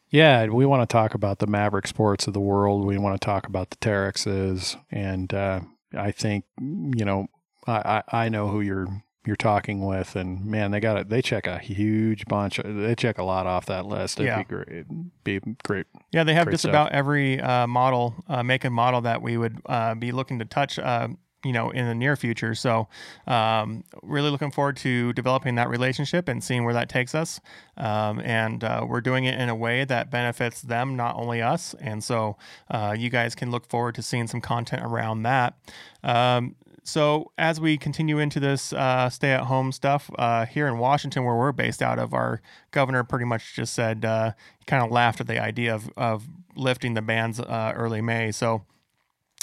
[0.09, 2.83] Yeah, we want to talk about the Maverick Sports of the world.
[2.85, 5.61] We want to talk about the Teryxes, and uh,
[5.95, 7.27] I think you know
[7.68, 8.88] I, I, I know who you're
[9.26, 11.10] you're talking with, and man, they got it.
[11.10, 12.60] They check a huge bunch.
[12.64, 14.18] They check a lot off that list.
[14.20, 14.38] It'd Yeah.
[14.39, 14.68] be great.
[14.70, 15.86] It'd be great.
[16.12, 16.70] Yeah, they have just stuff.
[16.72, 20.45] about every uh, model, uh, make and model that we would uh, be looking to
[20.45, 21.10] touch, uh,
[21.45, 22.55] you know, in the near future.
[22.55, 22.88] So,
[23.28, 27.39] um, really looking forward to developing that relationship and seeing where that takes us.
[27.78, 31.76] Um, and uh, we're doing it in a way that benefits them, not only us.
[31.80, 32.38] And so,
[32.72, 35.55] uh, you guys can look forward to seeing some content around that.
[36.03, 36.55] Um,
[36.89, 41.51] so as we continue into this uh, stay-at-home stuff uh, here in Washington, where we're
[41.51, 45.27] based out of, our governor pretty much just said uh, he kind of laughed at
[45.27, 48.31] the idea of, of lifting the bans uh, early May.
[48.31, 48.63] So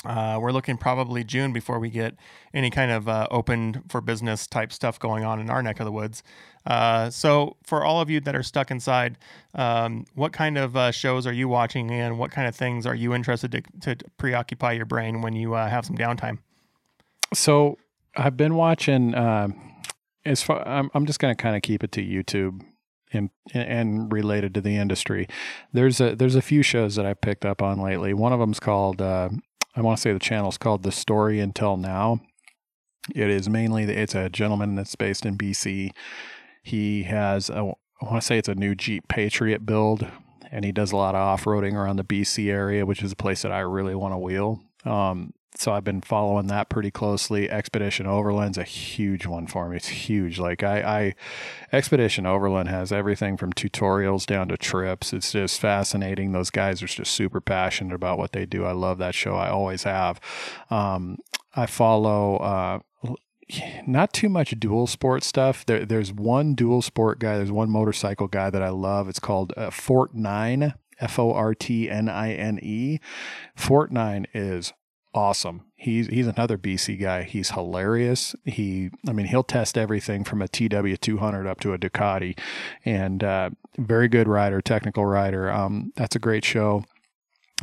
[0.04, 2.16] uh, we're looking probably June before we get
[2.52, 5.86] any kind of uh, open for business type stuff going on in our neck of
[5.86, 6.24] the woods.
[7.10, 9.18] So, for all of you that are stuck inside,
[9.54, 13.14] um, what kind of shows are you watching and what kind of things are you
[13.14, 13.62] interested to,
[13.94, 16.38] to preoccupy your brain when you have some downtime?
[17.34, 17.78] So
[18.16, 19.14] I've been watching.
[19.14, 19.48] Uh,
[20.24, 22.62] as far, I'm, I'm just going to kind of keep it to YouTube
[23.12, 25.28] and and related to the industry.
[25.72, 28.14] There's a there's a few shows that I picked up on lately.
[28.14, 29.00] One of them's called.
[29.00, 29.30] Uh,
[29.74, 32.20] I want to say the channel's called The Story Until Now.
[33.14, 35.90] It is mainly it's a gentleman that's based in BC.
[36.62, 37.58] He has a,
[38.00, 40.06] I want to say it's a new Jeep Patriot build,
[40.50, 43.16] and he does a lot of off roading around the BC area, which is a
[43.16, 44.60] place that I really want to wheel.
[44.84, 47.50] Um, so I've been following that pretty closely.
[47.50, 49.76] Expedition Overland's a huge one for me.
[49.76, 50.38] It's huge.
[50.38, 51.14] Like I, I
[51.72, 55.12] Expedition Overland has everything from tutorials down to trips.
[55.12, 56.32] It's just fascinating.
[56.32, 58.64] Those guys are just super passionate about what they do.
[58.64, 59.34] I love that show.
[59.34, 60.20] I always have.
[60.68, 61.18] Um,
[61.54, 62.78] I follow uh,
[63.86, 65.64] not too much dual sport stuff.
[65.64, 67.36] There, there's one dual sport guy.
[67.38, 69.08] There's one motorcycle guy that I love.
[69.08, 70.74] It's called uh, Fort Nine.
[70.98, 73.00] F O R T N I N E.
[73.54, 74.72] Fort Nine is
[75.16, 75.62] awesome.
[75.74, 77.22] He's he's another BC guy.
[77.22, 78.36] He's hilarious.
[78.44, 82.38] He I mean he'll test everything from a TW 200 up to a Ducati,
[82.84, 85.50] and uh, very good rider, technical rider.
[85.50, 86.84] Um, that's a great show.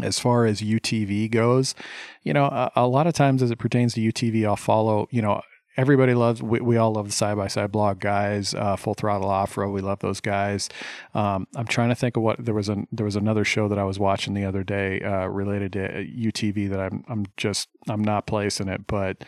[0.01, 1.75] As far as UTV goes,
[2.23, 5.07] you know, a, a lot of times as it pertains to UTV, I'll follow.
[5.11, 5.41] You know,
[5.77, 9.29] everybody loves we, we all love the side by side blog guys uh, full throttle
[9.29, 10.69] off road we love those guys.
[11.13, 13.79] Um, i'm trying to think of what there was a there was another show that
[13.79, 18.03] i was watching the other day uh, related to utv that i'm i'm just i'm
[18.03, 19.23] not placing it but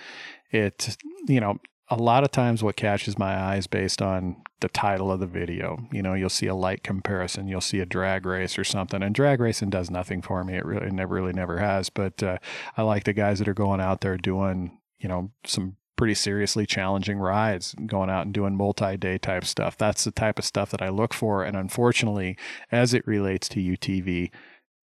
[0.52, 1.58] it you know
[1.90, 5.78] a lot of times what catches my eyes based on the title of the video
[5.92, 9.14] you know you'll see a light comparison you'll see a drag race or something and
[9.14, 12.38] drag racing does nothing for me it really it never really never has but uh,
[12.78, 16.66] i like the guys that are going out there doing you know some pretty seriously
[16.66, 19.78] challenging rides, going out and doing multi day type stuff.
[19.78, 21.44] That's the type of stuff that I look for.
[21.44, 22.38] And unfortunately,
[22.72, 24.32] as it relates to UTV,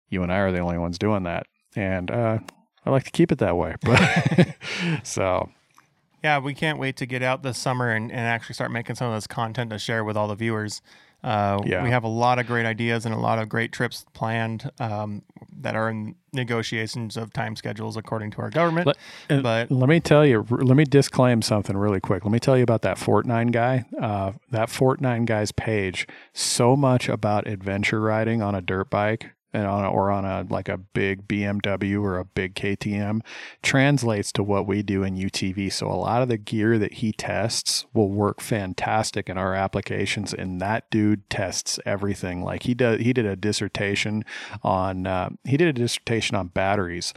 [0.09, 1.46] you and I are the only ones doing that.
[1.74, 2.38] And uh,
[2.84, 3.74] I like to keep it that way.
[3.82, 4.57] But
[5.02, 5.50] so
[6.22, 9.09] Yeah, we can't wait to get out this summer and, and actually start making some
[9.09, 10.82] of this content to share with all the viewers.
[11.24, 11.82] Uh, Yeah.
[11.82, 15.22] We have a lot of great ideas and a lot of great trips planned um,
[15.60, 18.86] that are in negotiations of time schedules according to our government.
[18.86, 22.24] Let- but let me tell you, let me disclaim something really quick.
[22.24, 23.84] Let me tell you about that Fort Nine guy.
[24.00, 29.30] Uh, that Fort Nine guy's page, so much about adventure riding on a dirt bike
[29.53, 33.20] and on a, or on a like a big BMW or a big KTM
[33.62, 35.72] translates to what we do in UTV.
[35.72, 40.34] So a lot of the gear that he tests will work fantastic in our applications.
[40.34, 42.42] And that dude tests everything.
[42.42, 44.24] Like he does, he did a dissertation
[44.62, 47.14] on uh, he did a dissertation on batteries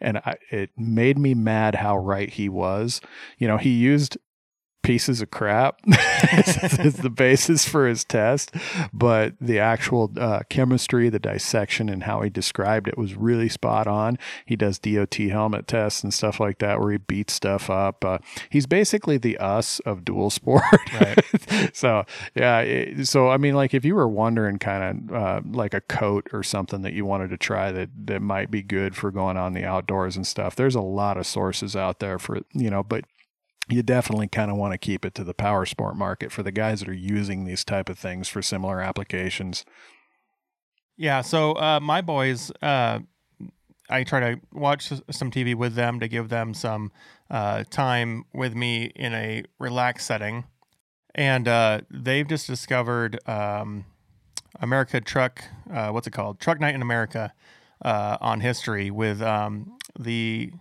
[0.00, 3.00] and I, it made me mad how right he was.
[3.38, 4.18] You know, he used
[4.84, 5.80] pieces of crap
[6.32, 8.54] as, the basis for his test,
[8.92, 13.86] but the actual uh, chemistry, the dissection, and how he described it was really spot
[13.88, 14.18] on.
[14.46, 18.04] He does DOT helmet tests and stuff like that, where he beats stuff up.
[18.04, 18.18] Uh,
[18.50, 20.62] he's basically the us of dual sport.
[20.92, 21.18] Right.
[21.74, 22.04] so
[22.36, 25.80] yeah, it- so I mean, like if you were wondering, kind of uh, like a
[25.80, 29.36] coat or something that you wanted to try that that might be good for going
[29.36, 30.54] on the outdoors and stuff.
[30.54, 33.04] There's a lot of sources out there for you know, but
[33.68, 36.52] you definitely kind of want to keep it to the power sport market for the
[36.52, 39.64] guys that are using these type of things for similar applications.
[40.96, 43.00] Yeah, so uh, my boys, uh,
[43.90, 46.92] I try to watch some TV with them to give them some
[47.30, 50.44] uh, time with me in a relaxed setting,
[51.14, 53.86] and uh, they've just discovered um,
[54.60, 55.44] America Truck.
[55.70, 56.38] Uh, what's it called?
[56.38, 57.32] Truck Night in America
[57.84, 60.52] uh, on History with um, the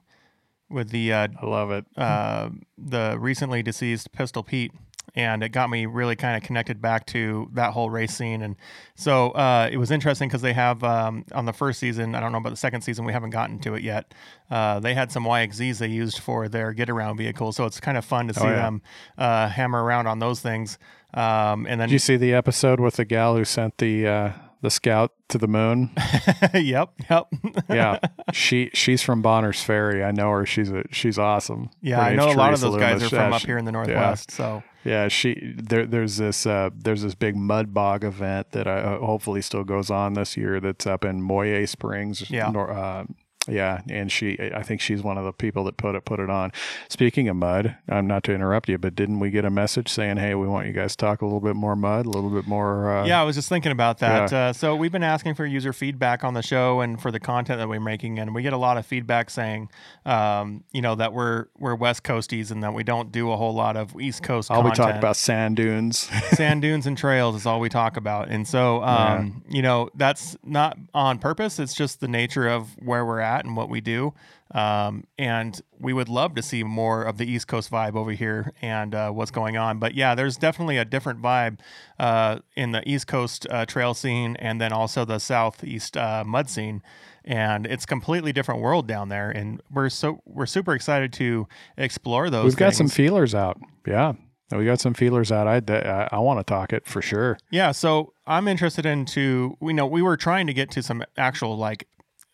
[0.73, 1.85] with the uh, I love it.
[1.95, 4.71] uh, the recently deceased Pistol Pete.
[5.15, 8.41] and it got me really kind of connected back to that whole race scene.
[8.41, 8.55] And
[8.95, 12.31] so uh, it was interesting because they have um, on the first season, I don't
[12.31, 14.11] know about the second season, we haven't gotten to it yet.
[14.49, 17.95] Uh, they had some YXZs they used for their get around vehicles, so it's kind
[17.97, 18.55] of fun to see Oh, yeah.
[18.55, 18.81] them
[19.17, 20.79] uh, hammer around on those things.
[21.13, 24.31] Um, and then, Did you see the episode with the gal who sent the uh,
[24.63, 25.91] the scout to the moon?
[26.53, 27.27] yep, yep.
[27.69, 27.99] Yeah,
[28.33, 30.03] she she's from Bonners Ferry.
[30.03, 30.45] I know her.
[30.45, 31.69] She's a she's awesome.
[31.81, 33.65] yeah, Her I know a lot of those guys are from Yeah, up here in
[33.65, 34.31] the Northwest.
[34.31, 35.85] So Yeah, she there.
[35.85, 40.13] There's this uh, there's this big mud bog event that uh, hopefully still goes on
[40.13, 40.59] this year.
[40.61, 42.29] That's up in Moyie Springs.
[42.31, 42.49] Yeah.
[42.49, 43.03] nor- uh,
[43.47, 46.29] yeah, and she I think she's one of the people that put it put it
[46.29, 46.51] on.
[46.87, 50.17] Speaking of mud, I'm not to interrupt you, but didn't we get a message saying,
[50.17, 52.47] "Hey, we want you guys to talk a little bit more mud, a little bit
[52.47, 52.89] more"?
[52.89, 54.31] Uh, yeah, I was just thinking about that.
[54.31, 54.37] Yeah.
[54.37, 57.59] Uh, so we've been asking for user feedback on the show and for the content
[57.59, 59.69] that we're making, and we get a lot of feedback saying,
[60.05, 63.53] um, you know, that we're we're West Coasties and that we don't do a whole
[63.53, 64.51] lot of East Coast.
[64.51, 65.97] All we talk about sand dunes.
[66.31, 68.29] sand dunes and trails is all we talk about.
[68.29, 71.59] And so, um, you know, that's not on purpose.
[71.59, 74.13] It's just the nature of where we're at and what we do.
[74.53, 78.53] Um, and we would love to see more of the East Coast vibe over here
[78.61, 79.79] and uh, what's going on.
[79.79, 81.59] But yeah, there's definitely a different vibe
[81.99, 86.49] uh, in the East Coast uh, trail scene and then also the Southeast uh, mud
[86.49, 86.83] scene.
[87.25, 92.29] And it's completely different world down there, and we're so we're super excited to explore
[92.29, 92.43] those.
[92.43, 93.61] We've got some feelers out.
[93.87, 94.15] Yeah,
[94.51, 95.47] we got some feelers out.
[95.47, 97.37] I I, I want to talk it for sure.
[97.49, 101.57] Yeah, so I'm interested into we know we were trying to get to some actual
[101.57, 101.87] like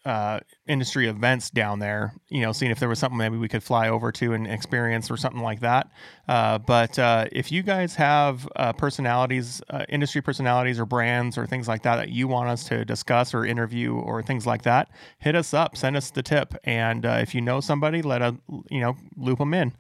[0.10, 3.62] uh, industry events down there, you know, seeing if there was something maybe we could
[3.62, 5.92] fly over to and experience or something like that.
[6.28, 11.46] Uh, but uh, if you guys have uh, personalities, uh, industry personalities or brands or
[11.46, 14.90] things like that that you want us to discuss or interview or things like that,
[15.20, 18.34] hit us up, send us the tip, and uh, if you know somebody, let us,
[18.72, 19.72] you know, loop them in.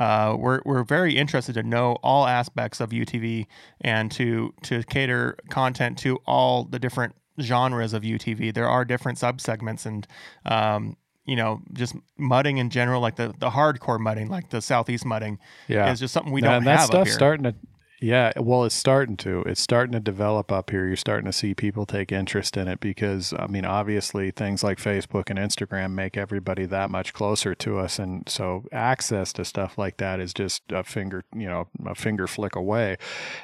[0.00, 3.46] We're, we're very interested to know all aspects of UTV
[3.82, 8.52] and to to cater content to all the different genres of UTV.
[8.54, 10.06] There are different subsegments and
[10.44, 15.04] um, you know just mudding in general, like the the hardcore mudding, like the southeast
[15.04, 17.54] mudding, Yeah, is just something we don't and that stuff's starting to
[17.98, 20.86] yeah well it's starting to it's starting to develop up here.
[20.86, 24.78] You're starting to see people take interest in it because i mean obviously things like
[24.78, 27.98] facebook and instagram make everybody that much closer to us.
[27.98, 32.26] And so access to stuff like that is just a finger you know a finger
[32.26, 32.98] flick away.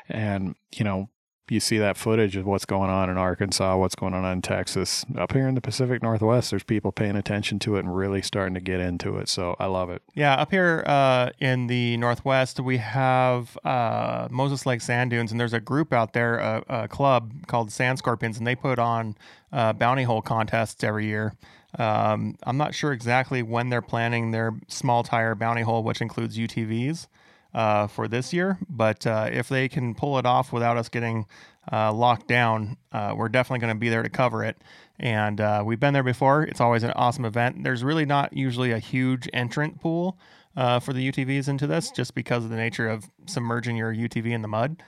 [0.09, 1.09] And you know
[1.51, 5.05] you see that footage of what's going on in Arkansas, what's going on in Texas.
[5.17, 8.55] Up here in the Pacific Northwest, there's people paying attention to it and really starting
[8.55, 9.29] to get into it.
[9.29, 10.03] So I love it.
[10.15, 15.41] Yeah, up here uh, in the Northwest, we have uh, Moses Lake Sand Dunes, and
[15.41, 19.17] there's a group out there, a, a club called Sand Scorpions, and they put on
[19.53, 21.35] uh, bounty hole contests every year.
[21.79, 26.37] Um, I'm not sure exactly when they're planning their small tire bounty hole, which includes
[26.37, 27.07] UTVs,
[27.55, 28.59] uh, for this year.
[28.69, 31.27] But uh, if they can pull it off without us getting
[31.71, 34.57] uh, locked down, uh, we're definitely going to be there to cover it.
[34.99, 36.45] And uh, we've been there before.
[36.45, 37.65] It's always an awesome event.
[37.65, 40.19] There's really not usually a huge entrant pool
[40.57, 44.33] uh, for the UTVs into this, just because of the nature of submerging your UTV
[44.33, 44.83] in the mud.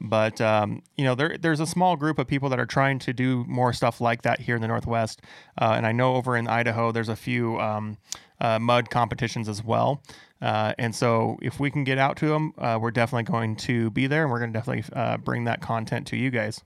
[0.00, 3.12] But um, you know, there there's a small group of people that are trying to
[3.12, 5.22] do more stuff like that here in the Northwest,
[5.58, 7.96] uh, and I know over in Idaho there's a few um,
[8.40, 10.02] uh, mud competitions as well.
[10.40, 13.90] Uh, and so, if we can get out to them, uh, we're definitely going to
[13.90, 16.62] be there, and we're going to definitely uh, bring that content to you guys.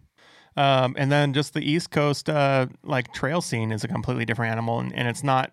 [0.56, 4.52] Um, and then just the East Coast, uh, like trail scene, is a completely different
[4.52, 5.52] animal, and, and it's not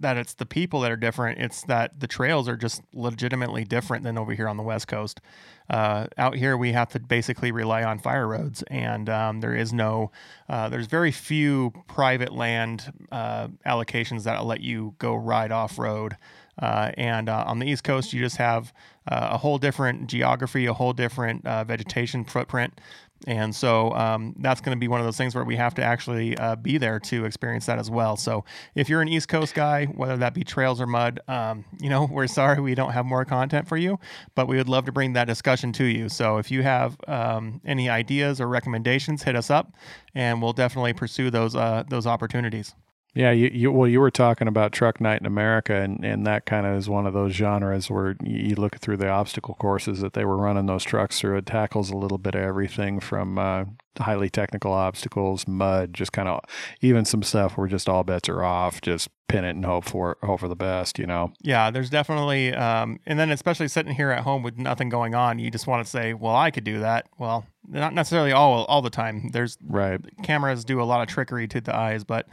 [0.00, 4.04] that it's the people that are different; it's that the trails are just legitimately different
[4.04, 5.22] than over here on the West Coast.
[5.70, 9.72] Uh, out here, we have to basically rely on fire roads, and um, there is
[9.72, 10.10] no,
[10.48, 16.18] there's very few private land allocations that let you go ride off road.
[16.60, 18.72] Uh, and uh, on the East Coast, you just have
[19.08, 22.80] uh, a whole different geography, a whole different uh, vegetation footprint.
[23.26, 25.82] And so um, that's going to be one of those things where we have to
[25.82, 28.16] actually uh, be there to experience that as well.
[28.16, 28.44] So
[28.74, 32.04] if you're an East Coast guy, whether that be trails or mud, um, you know,
[32.10, 33.98] we're sorry we don't have more content for you,
[34.34, 36.08] but we would love to bring that discussion to you.
[36.08, 39.72] So if you have um, any ideas or recommendations, hit us up
[40.14, 42.74] and we'll definitely pursue those, uh, those opportunities.
[43.14, 46.46] Yeah, you, you well, you were talking about Truck Night in America, and, and that
[46.46, 50.00] kind of is one of those genres where you, you look through the obstacle courses
[50.00, 51.36] that they were running those trucks through.
[51.36, 53.66] It tackles a little bit of everything from uh,
[54.00, 56.40] highly technical obstacles, mud, just kind of
[56.80, 58.80] even some stuff where just all bets are off.
[58.80, 60.98] Just pin it and hope for hope for the best.
[60.98, 61.32] You know.
[61.40, 65.38] Yeah, there's definitely, um, and then especially sitting here at home with nothing going on,
[65.38, 68.82] you just want to say, "Well, I could do that." Well, not necessarily all all
[68.82, 69.30] the time.
[69.32, 70.00] There's Right.
[70.24, 72.26] cameras do a lot of trickery to the eyes, but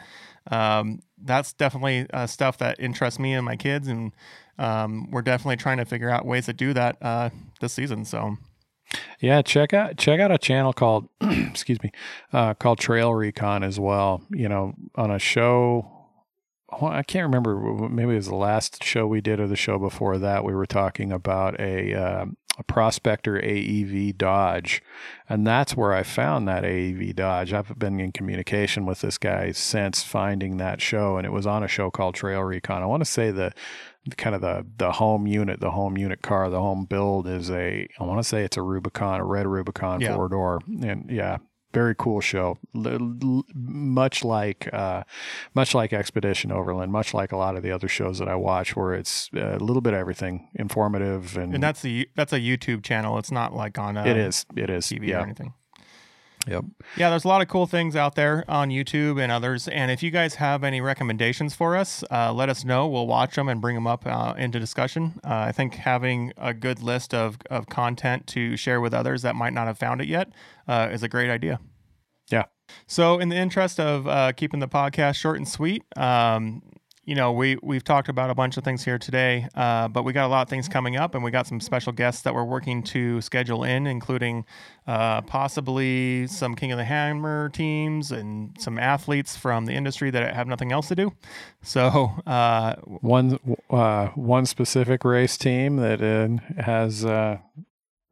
[0.50, 4.12] um, that's definitely uh, stuff that interests me and my kids, and
[4.58, 7.30] um, we're definitely trying to figure out ways to do that uh,
[7.60, 8.06] this season.
[8.06, 8.38] So
[9.20, 11.92] Yeah, check out check out a channel called excuse me,
[12.34, 14.24] uh, called Trail Recon as well.
[14.32, 15.98] You know, on a show.
[16.82, 17.90] I can't remember.
[17.90, 20.46] Maybe it was the last show we did or the show before that.
[20.46, 22.26] We were talking about a uh,
[22.58, 24.82] a prospector AEV Dodge,
[25.30, 27.54] and that's where I found that AEV Dodge.
[27.54, 31.64] I've been in communication with this guy since finding that show, and it was on
[31.64, 32.84] a show called Trail Recon.
[32.84, 33.52] I want to say the
[34.18, 37.88] kind of the the home unit, the home unit car, the home build is a
[38.00, 40.16] I want to say it's a Rubicon, a red Rubicon Yeah.
[40.16, 41.38] four door, and yeah,
[41.74, 42.58] very cool show.
[42.76, 45.04] L- much like uh,
[45.54, 48.76] much like Expedition Overland, much like a lot of the other shows that I watch,
[48.76, 52.40] where it's uh, a little bit of everything, informative, and, And that's the that's a
[52.40, 53.18] YouTube channel.
[53.18, 55.54] It's not like on uh, it is it is TV or anything.
[56.48, 56.64] Yep
[56.98, 59.68] Yeah, there's a lot of cool things out there on YouTube and others.
[59.68, 62.88] And if you guys have any recommendations for us, uh, let us know.
[62.88, 65.20] We'll watch them and bring them up uh, into discussion.
[65.24, 69.36] Uh, I think having a good list of, of content to share with others that
[69.36, 70.32] might not have found it yet
[70.68, 71.60] uh, is a great idea.
[72.30, 72.46] Yeah.
[72.88, 76.62] So, in the interest of uh, keeping the podcast short and sweet, um,
[77.04, 80.14] you know, we we've talked about a bunch of things here today, uh, but we
[80.14, 82.44] got a lot of things coming up, and we got some special guests that we're
[82.44, 84.46] working to schedule in, including
[84.86, 90.36] uh, possibly some King of the Hammer teams and some athletes from the industry that
[90.36, 91.12] have nothing else to do.
[91.64, 93.40] So, uh, one
[93.72, 97.38] uh, one specific race team that uh, has uh,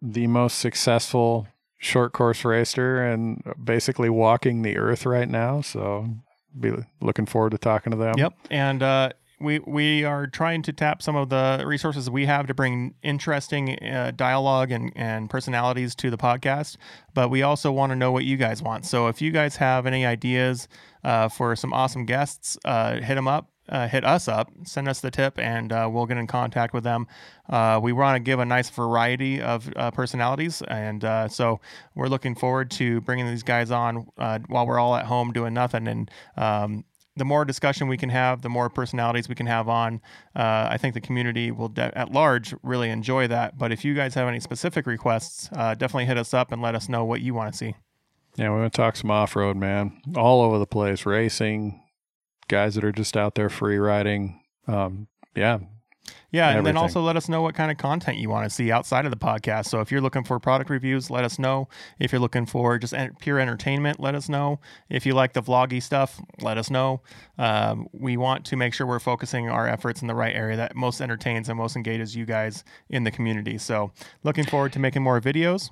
[0.02, 5.62] the most successful short course racer and basically walking the earth right now.
[5.62, 6.10] So
[6.58, 6.72] be
[7.02, 8.16] looking forward to talking to them.
[8.18, 12.48] Yep, and uh, we we are trying to tap some of the resources we have
[12.48, 16.78] to bring interesting uh, dialogue and and personalities to the podcast.
[17.14, 18.86] But we also want to know what you guys want.
[18.86, 20.68] So if you guys have any ideas
[21.04, 23.50] uh, for some awesome guests, uh, hit them up.
[23.70, 26.84] Uh, hit us up, send us the tip, and uh, we'll get in contact with
[26.84, 27.06] them.
[27.48, 31.60] Uh, we want to give a nice variety of uh, personalities, and uh, so
[31.94, 35.54] we're looking forward to bringing these guys on uh, while we're all at home doing
[35.54, 35.88] nothing.
[35.88, 36.84] And um,
[37.16, 40.02] the more discussion we can have, the more personalities we can have on.
[40.36, 43.58] I think the community will, de- at large, really enjoy that.
[43.58, 46.90] But if you guys have any specific requests, definitely hit us up and let us
[46.90, 47.76] know what you want to see.
[48.36, 50.02] Yeah, we want to talk some off road, man.
[50.16, 51.82] All over the place, racing,
[52.50, 54.42] guys that are just out there free riding.
[54.68, 55.60] Um, yeah,
[56.32, 58.72] Yeah, and then also let us know what kind of content you want to see
[58.72, 59.68] outside of the podcast.
[59.68, 61.70] So if you're looking for product reviews, let us know.
[62.00, 64.60] If you're looking for just pure entertainment, let us know.
[64.90, 67.02] If you like the vloggy stuff, let us know.
[67.38, 70.76] Um, we want to make sure we're focusing our efforts in the right area that
[70.76, 73.58] most entertains and most engages you guys in the community.
[73.58, 73.92] So
[74.24, 75.72] looking forward to making more videos.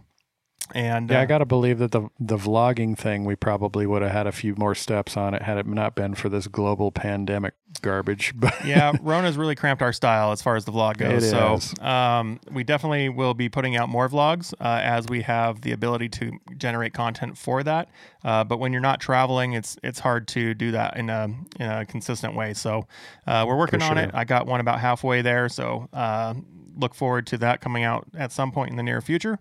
[0.73, 1.19] And yeah.
[1.19, 4.27] uh, I got to believe that the the vlogging thing, we probably would have had
[4.27, 8.33] a few more steps on it had it not been for this global pandemic garbage.
[8.39, 11.23] But yeah, Rona's really cramped our style as far as the vlog goes.
[11.23, 11.79] It so is.
[11.79, 16.09] um, we definitely will be putting out more vlogs uh, as we have the ability
[16.09, 17.89] to generate content for that.
[18.23, 21.29] Uh, but when you're not traveling, it's it's hard to do that in a
[21.59, 22.53] in a consistent way.
[22.53, 22.87] So
[23.25, 24.11] uh, we're working on it.
[24.11, 24.19] sure.
[24.19, 25.47] I got one about halfway there.
[25.47, 26.33] So uh,
[26.77, 29.39] look forward to that coming out at some point in the near future.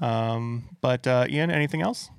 [0.00, 2.10] Um, but uh, Ian, anything else?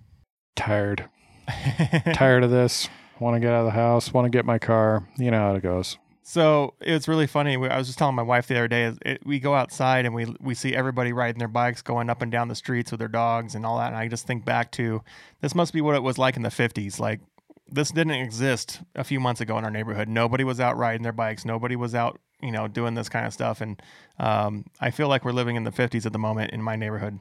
[0.59, 1.09] tired,
[2.13, 2.89] tired of this.
[3.19, 4.13] Want to get out of the house.
[4.13, 5.07] Want to get my car.
[5.17, 5.97] You know how it goes.
[6.21, 7.55] So it's really funny.
[7.55, 8.93] I was just telling my wife the other day.
[9.03, 12.31] It, we go outside and we we see everybody riding their bikes, going up and
[12.31, 13.87] down the streets with their dogs and all that.
[13.87, 15.01] And I just think back to
[15.41, 16.99] this must be what it was like in the '50s.
[16.99, 17.19] Like
[17.67, 20.07] this didn't exist a few months ago in our neighborhood.
[20.07, 21.45] Nobody was out riding their bikes.
[21.45, 23.59] Nobody was out, you know, doing this kind of stuff.
[23.59, 23.81] And
[24.17, 27.19] um, I feel like we're living in the '50s at the moment in my neighborhood.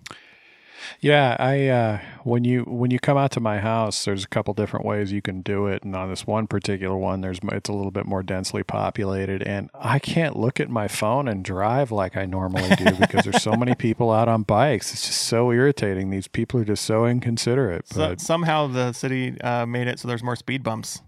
[1.01, 4.55] Yeah, I uh, when you when you come out to my house, there's a couple
[4.55, 7.73] different ways you can do it, and on this one particular one, there's it's a
[7.73, 12.17] little bit more densely populated, and I can't look at my phone and drive like
[12.17, 14.93] I normally do because there's so many people out on bikes.
[14.93, 16.11] It's just so irritating.
[16.11, 17.89] These people are just so inconsiderate.
[17.89, 21.03] So, But somehow the city uh, made it so there's more speed bumps.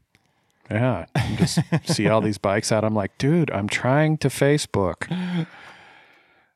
[0.71, 1.07] yeah,
[1.37, 2.85] just see all these bikes out.
[2.85, 5.07] I'm like, dude, I'm trying to Facebook.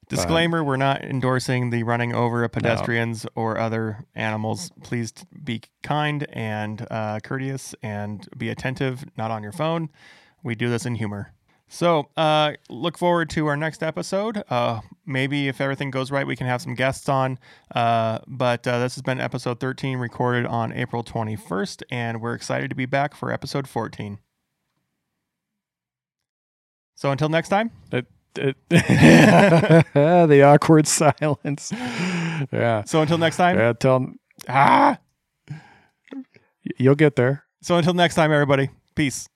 [0.08, 4.70] Disclaimer: We're not endorsing the running over of pedestrians or other animals.
[4.82, 9.04] Please t- be kind and uh, courteous, and be attentive.
[9.16, 9.90] Not on your phone.
[10.42, 11.32] We do this in humor.
[11.68, 14.42] So, uh, look forward to our next episode.
[14.48, 17.38] Uh, maybe if everything goes right, we can have some guests on.
[17.74, 22.68] Uh, but uh, this has been episode 13, recorded on April 21st, and we're excited
[22.70, 24.18] to be back for episode 14.
[26.94, 27.70] So, until next time.
[27.90, 28.06] It
[28.68, 31.72] the awkward silence.
[32.52, 32.84] Yeah.
[32.84, 33.56] So, until next time.
[33.58, 34.06] Yeah, tell
[34.48, 34.98] Ah.
[36.78, 37.44] you'll get there.
[37.62, 38.68] So until next time, everybody.
[38.94, 39.26] Peace.